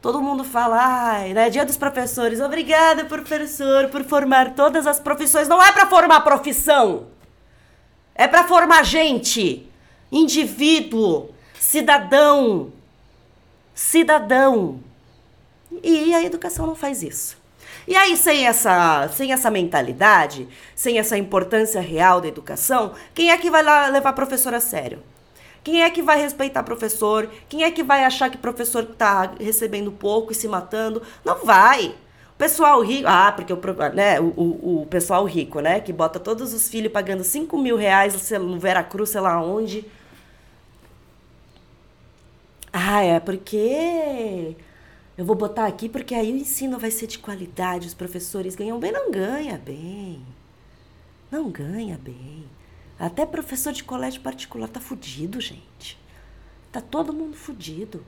Todo 0.00 0.22
mundo 0.22 0.44
fala, 0.44 0.76
ai, 0.78 1.32
né? 1.32 1.50
Dia 1.50 1.66
dos 1.66 1.76
professores. 1.76 2.40
Obrigada, 2.40 3.04
professor, 3.04 3.88
por 3.88 4.04
formar 4.04 4.54
todas 4.54 4.86
as 4.86 5.00
profissões. 5.00 5.48
Não 5.48 5.60
é 5.60 5.72
para 5.72 5.88
formar 5.88 6.20
profissão. 6.20 7.08
É 8.14 8.28
para 8.28 8.44
formar 8.44 8.84
gente, 8.84 9.68
indivíduo, 10.12 11.30
cidadão. 11.58 12.72
Cidadão. 13.74 14.78
E 15.82 16.14
a 16.14 16.22
educação 16.22 16.64
não 16.64 16.76
faz 16.76 17.02
isso. 17.02 17.35
E 17.86 17.96
aí, 17.96 18.16
sem 18.16 18.46
essa, 18.46 19.08
sem 19.08 19.32
essa 19.32 19.50
mentalidade, 19.50 20.48
sem 20.74 20.98
essa 20.98 21.16
importância 21.16 21.80
real 21.80 22.20
da 22.20 22.28
educação, 22.28 22.94
quem 23.14 23.30
é 23.30 23.38
que 23.38 23.50
vai 23.50 23.62
lá 23.62 23.88
levar 23.88 24.12
professor 24.12 24.54
a 24.54 24.60
sério? 24.60 25.02
Quem 25.66 25.82
é 25.82 25.90
que 25.90 26.00
vai 26.00 26.20
respeitar 26.20 26.62
professor? 26.62 27.28
Quem 27.48 27.64
é 27.64 27.70
que 27.72 27.82
vai 27.82 28.04
achar 28.04 28.30
que 28.30 28.38
professor 28.38 28.84
está 28.84 29.32
recebendo 29.40 29.90
pouco 29.90 30.30
e 30.30 30.34
se 30.34 30.46
matando? 30.46 31.02
Não 31.24 31.44
vai. 31.44 31.94
O 32.30 32.38
pessoal 32.38 32.80
rico. 32.82 33.08
Ah, 33.08 33.32
porque 33.32 33.52
o, 33.52 33.60
né, 33.92 34.20
o, 34.20 34.26
o, 34.26 34.82
o 34.82 34.86
pessoal 34.86 35.24
rico, 35.24 35.58
né? 35.58 35.80
Que 35.80 35.92
bota 35.92 36.20
todos 36.20 36.52
os 36.54 36.68
filhos 36.68 36.92
pagando 36.92 37.24
5 37.24 37.58
mil 37.58 37.76
reais 37.76 38.30
no 38.38 38.60
Veracruz, 38.60 39.10
sei 39.10 39.20
lá 39.20 39.42
onde. 39.42 39.84
Ah, 42.72 43.02
é 43.02 43.18
porque. 43.18 44.56
Eu 45.16 45.24
vou 45.24 45.34
botar 45.34 45.66
aqui 45.66 45.88
porque 45.88 46.14
aí 46.14 46.32
o 46.32 46.36
ensino 46.36 46.78
vai 46.78 46.90
ser 46.90 47.06
de 47.06 47.18
qualidade, 47.18 47.86
os 47.86 47.94
professores 47.94 48.54
ganham 48.54 48.78
bem. 48.78 48.92
Não 48.92 49.10
ganha 49.10 49.56
bem. 49.56 50.20
Não 51.30 51.50
ganha 51.50 51.96
bem. 51.96 52.44
Até 52.98 53.24
professor 53.24 53.72
de 53.72 53.82
colégio 53.82 54.20
particular 54.20 54.68
tá 54.68 54.80
fudido, 54.80 55.40
gente. 55.40 55.98
Tá 56.70 56.80
todo 56.80 57.12
mundo 57.12 57.36
fudido. 57.36 58.04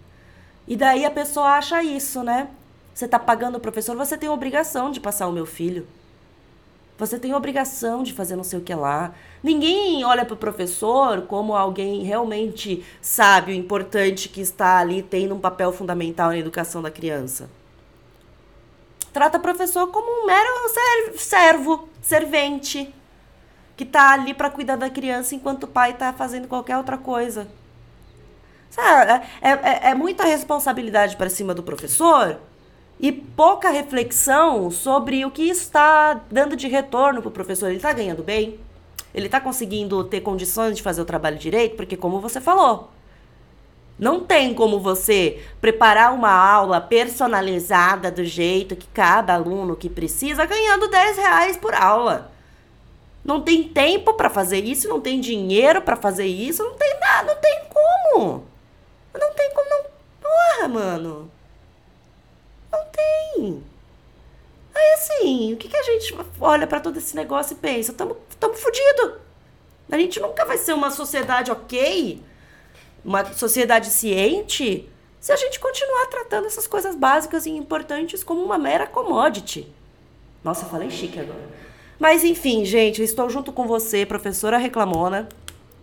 E 0.67 0.77
daí 0.77 1.05
a 1.07 1.11
pessoa 1.11 1.57
acha 1.57 1.83
isso, 1.83 2.23
né? 2.23 2.51
Você 2.95 3.09
tá 3.09 3.19
pagando 3.19 3.57
o 3.57 3.61
professor, 3.61 3.97
você 3.97 4.19
tem 4.19 4.29
obrigação 4.29 4.91
de 4.91 5.01
passar 5.01 5.29
o 5.29 5.33
meu 5.33 5.47
filho. 5.47 5.87
Você 6.99 7.17
tem 7.17 7.33
obrigação 7.33 8.03
de 8.03 8.13
fazer 8.13 8.35
não 8.35 8.43
sei 8.43 8.59
o 8.59 8.63
que 8.63 8.75
lá. 8.75 9.15
Ninguém 9.41 10.05
olha 10.05 10.25
para 10.25 10.35
o 10.35 10.37
professor 10.37 11.23
como 11.23 11.55
alguém 11.55 12.03
realmente 12.03 12.85
sábio, 13.01 13.55
importante, 13.55 14.29
que 14.29 14.41
está 14.41 14.79
ali 14.79 15.01
tendo 15.01 15.33
um 15.37 15.41
papel 15.41 15.73
fundamental 15.73 16.31
na 16.31 16.39
educação 16.39 16.83
da 16.83 16.91
criança. 16.91 17.49
Trata 19.13 19.39
o 19.39 19.41
professor 19.41 19.87
como 19.93 20.23
um 20.23 20.27
mero 20.27 20.51
servo, 21.17 21.89
servente 22.03 22.93
que 23.77 23.85
tá 23.85 24.11
ali 24.11 24.35
para 24.35 24.51
cuidar 24.51 24.75
da 24.75 24.91
criança 24.91 25.37
enquanto 25.37 25.63
o 25.63 25.69
pai 25.69 25.95
tá 25.95 26.13
fazendo 26.13 26.49
qualquer 26.49 26.77
outra 26.77 26.99
coisa. 26.99 27.47
É, 29.41 29.51
é, 29.51 29.91
é 29.91 29.95
muita 29.95 30.25
responsabilidade 30.25 31.17
para 31.17 31.31
cima 31.31 31.55
do 31.55 31.63
professor 31.63 32.41
e 33.01 33.13
pouca 33.13 33.71
reflexão 33.71 34.71
sobre 34.71 35.25
o 35.25 35.31
que 35.31 35.49
está 35.49 36.21
dando 36.31 36.57
de 36.57 36.67
retorno 36.69 37.21
para 37.21 37.29
o 37.29 37.33
professor. 37.33 37.69
Ele 37.69 37.77
está 37.77 37.93
ganhando 37.93 38.23
bem? 38.23 38.59
Ele 39.15 39.27
está 39.27 39.41
conseguindo 39.41 40.03
ter 40.05 40.21
condições 40.21 40.77
de 40.77 40.83
fazer 40.83 41.01
o 41.01 41.05
trabalho 41.05 41.39
direito? 41.39 41.77
Porque, 41.77 41.97
como 41.97 42.21
você 42.21 42.41
falou, 42.41 42.91
não 43.99 44.21
tem 44.21 44.53
como 44.53 44.81
você 44.81 45.43
preparar 45.61 46.13
uma 46.13 46.31
aula 46.31 46.81
personalizada 46.81 48.11
do 48.11 48.25
jeito 48.25 48.77
que 48.77 48.87
cada 48.89 49.35
aluno 49.35 49.77
que 49.77 49.89
precisa 49.89 50.45
ganhando 50.45 50.89
10 50.89 51.17
reais 51.17 51.57
por 51.57 51.75
aula 51.75 52.31
não 53.29 53.43
tem 53.43 53.65
tempo 53.65 54.15
para 54.15 54.31
fazer 54.31 54.65
isso, 54.65 54.89
não 54.89 55.03
tem 55.03 55.21
dinheiro 55.21 55.83
para 55.83 55.97
fazer 55.97 56.27
isso, 56.27 56.63
não 56.63 56.75
tem 56.75 56.99
nada, 56.99 57.35
não 57.35 57.41
tem 57.41 57.61
como. 57.69 58.45
Não 59.13 59.35
tem 59.35 59.51
como 59.53 59.69
não. 59.69 59.83
Porra, 60.21 60.69
mano. 60.69 61.31
Não 62.73 62.85
tem. 62.87 63.63
Aí 64.75 64.93
assim, 64.95 65.53
o 65.53 65.57
que, 65.57 65.69
que 65.69 65.77
a 65.77 65.83
gente 65.83 66.15
olha 66.41 66.67
para 66.67 66.81
todo 66.81 66.97
esse 66.99 67.17
negócio 67.17 67.55
e 67.55 67.57
pensa? 67.57 67.93
Tamo, 67.93 68.17
fudido. 68.55 69.21
A 69.91 69.99
gente 69.99 70.21
nunca 70.21 70.45
vai 70.45 70.59
ser 70.59 70.75
uma 70.75 70.91
sociedade 70.91 71.51
ok, 71.51 72.23
uma 73.05 73.25
sociedade 73.33 73.91
ciente, 73.91 74.89
se 75.19 75.33
a 75.33 75.37
gente 75.37 75.59
continuar 75.59 76.07
tratando 76.07 76.47
essas 76.47 76.67
coisas 76.67 76.95
básicas 76.95 77.47
e 77.47 77.51
importantes 77.51 78.23
como 78.23 78.43
uma 78.43 78.59
mera 78.59 78.87
commodity. 78.87 79.67
Nossa, 80.45 80.67
falei 80.67 80.91
chique 80.91 81.19
agora. 81.19 81.49
Mas 81.99 82.23
enfim, 82.23 82.65
gente, 82.65 83.01
eu 83.01 83.05
estou 83.05 83.29
junto 83.29 83.53
com 83.53 83.67
você, 83.67 84.07
professora 84.07 84.59
reclamona, 84.59 85.29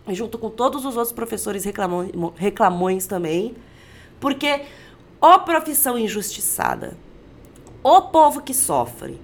e 0.08 0.14
junto 0.14 0.38
com 0.38 0.48
todos 0.48 0.84
os 0.84 0.96
outros 0.96 1.12
professores 1.12 1.64
reclamões 2.36 3.06
também, 3.06 3.54
porque 4.20 4.62
ó 5.26 5.38
profissão 5.38 5.98
injustiçada, 5.98 6.96
o 7.82 8.02
povo 8.02 8.40
que 8.40 8.54
sofre, 8.54 9.20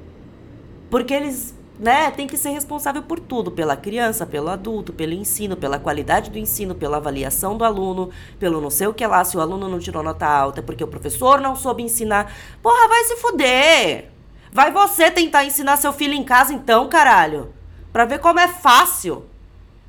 porque 0.91 1.15
eles 1.15 1.55
né, 1.79 2.11
tem 2.11 2.27
que 2.27 2.37
ser 2.37 2.51
responsável 2.51 3.03
por 3.03 3.21
tudo, 3.21 3.51
pela 3.51 3.77
criança, 3.77 4.27
pelo 4.27 4.49
adulto, 4.49 4.93
pelo 4.93 5.13
ensino, 5.13 5.57
pela 5.57 5.79
qualidade 5.79 6.31
do 6.31 6.39
ensino, 6.39 6.75
pela 6.75 6.97
avaliação 6.97 7.57
do 7.57 7.65
aluno, 7.65 8.11
pelo 8.39 8.61
não 8.61 8.71
sei 8.71 8.89
o 8.89 8.95
que 8.95 9.07
lá, 9.07 9.25
se 9.25 9.37
o 9.37 9.41
aluno 9.41 9.69
não 9.69 9.79
tirou 9.79 10.03
nota 10.03 10.27
alta, 10.27 10.61
é 10.61 10.63
porque 10.63 10.85
o 10.85 10.89
professor 10.89 11.41
não 11.41 11.55
soube 11.57 11.83
ensinar. 11.83 12.33
Porra, 12.61 12.89
vai 12.89 13.05
se 13.05 13.17
fuder! 13.17 14.11
Vai 14.53 14.71
você 14.71 15.11
tentar 15.11 15.45
ensinar 15.45 15.79
seu 15.79 15.93
filho 15.93 16.13
em 16.13 16.23
casa 16.23 16.53
então, 16.53 16.89
caralho. 16.89 17.55
Pra 17.93 18.05
ver 18.05 18.19
como 18.19 18.39
é 18.39 18.49
fácil. 18.49 19.25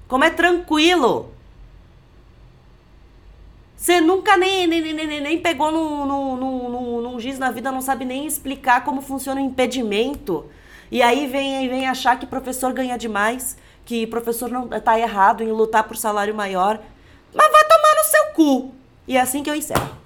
Como 0.07 0.23
é 0.23 0.29
tranquilo. 0.29 1.32
Você 3.83 3.99
nunca 3.99 4.37
nem, 4.37 4.65
nem, 4.65 4.93
nem, 4.93 5.19
nem 5.19 5.41
pegou 5.41 5.69
num, 5.69 6.05
num, 6.05 6.37
num, 6.37 7.01
num, 7.01 7.19
giz 7.19 7.37
na 7.37 7.51
vida, 7.51 7.69
não 7.69 7.81
sabe 7.81 8.05
nem 8.05 8.25
explicar 8.25 8.85
como 8.85 9.01
funciona 9.01 9.41
o 9.41 9.43
impedimento. 9.43 10.49
E 10.89 11.01
aí 11.01 11.27
vem, 11.27 11.67
vem 11.67 11.85
achar 11.85 12.17
que 12.17 12.25
professor 12.25 12.71
ganha 12.71 12.97
demais, 12.97 13.57
que 13.83 14.07
professor 14.07 14.49
não 14.49 14.69
tá 14.69 14.97
errado 14.97 15.43
em 15.43 15.51
lutar 15.51 15.83
por 15.83 15.97
salário 15.97 16.33
maior. 16.33 16.79
Mas 17.35 17.51
vai 17.51 17.63
tomar 17.65 17.95
no 17.97 18.03
seu 18.05 18.25
cu. 18.27 18.71
E 19.05 19.17
é 19.17 19.19
assim 19.19 19.43
que 19.43 19.49
eu 19.49 19.55
encerro. 19.55 20.02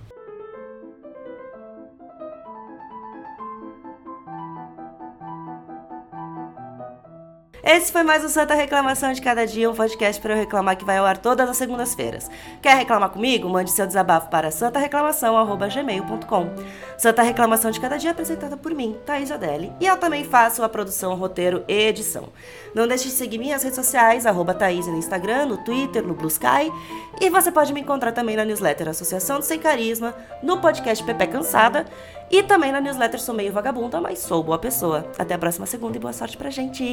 Esse 7.64 7.92
foi 7.92 8.04
mais 8.04 8.24
o 8.24 8.30
Santa 8.30 8.54
Reclamação 8.54 9.12
de 9.12 9.22
Cada 9.22 9.46
Dia, 9.46 9.70
um 9.70 9.76
podcast 9.76 10.22
para 10.22 10.34
eu 10.34 10.38
reclamar 10.38 10.78
que 10.78 10.86
vai 10.86 10.98
ao 10.98 11.06
ar 11.06 11.18
todas 11.18 11.50
as 11.50 11.58
segundas-feiras. 11.58 12.30
Quer 12.62 12.76
reclamar 12.78 13.10
comigo? 13.10 13.50
Mande 13.50 13.72
seu 13.72 13.88
desabafo 13.88 14.30
para 14.30 14.52
santareclamação.gmail.com 14.52 16.50
Santa 16.98 17.24
Reclamação 17.24 17.72
de 17.72 17.80
Cada 17.80 17.98
Dia 17.98 18.12
é 18.12 18.14
apresentada 18.14 18.56
por 18.56 18.74
mim, 18.74 18.96
Thaís 19.06 19.32
Adeli, 19.32 19.74
e 19.80 19.88
eu 19.88 19.98
também 19.98 20.24
faço 20.24 20.64
a 20.64 20.70
produção, 20.70 21.16
roteiro 21.16 21.64
e 21.68 21.74
edição. 21.74 22.30
Não 22.76 22.88
deixe 22.88 23.06
de 23.06 23.12
seguir 23.12 23.38
minhas 23.38 23.64
redes 23.64 23.76
sociais, 23.76 24.26
arroba 24.26 24.54
Thaís 24.54 24.88
no 24.88 24.98
Instagram, 24.98 25.48
no 25.48 25.58
Twitter, 25.58 26.06
no 26.06 26.14
Blue 26.14 26.28
Sky, 26.28 26.72
e 27.20 27.30
você 27.30 27.52
pode 27.52 27.74
me 27.74 27.82
encontrar 27.82 28.12
também 28.12 28.36
na 28.36 28.46
newsletter 28.46 28.88
Associação 28.88 29.40
do 29.40 29.46
Sem 29.46 29.60
Carisma, 29.60 30.14
no 30.44 30.62
podcast 30.62 31.04
Pepe 31.04 31.28
Cansada, 31.28 31.86
e 32.30 32.44
também 32.44 32.72
na 32.72 32.82
newsletter 32.82 33.22
Sou 33.22 33.34
Meio 33.36 33.54
Vagabunda, 33.54 34.02
mas 34.02 34.20
sou 34.20 34.44
boa 34.44 34.60
pessoa. 34.60 35.06
Até 35.18 35.34
a 35.34 35.38
próxima 35.38 35.66
segunda 35.66 35.98
e 35.98 36.00
boa 36.00 36.14
sorte 36.14 36.38
pra 36.38 36.50
gente! 36.50 36.84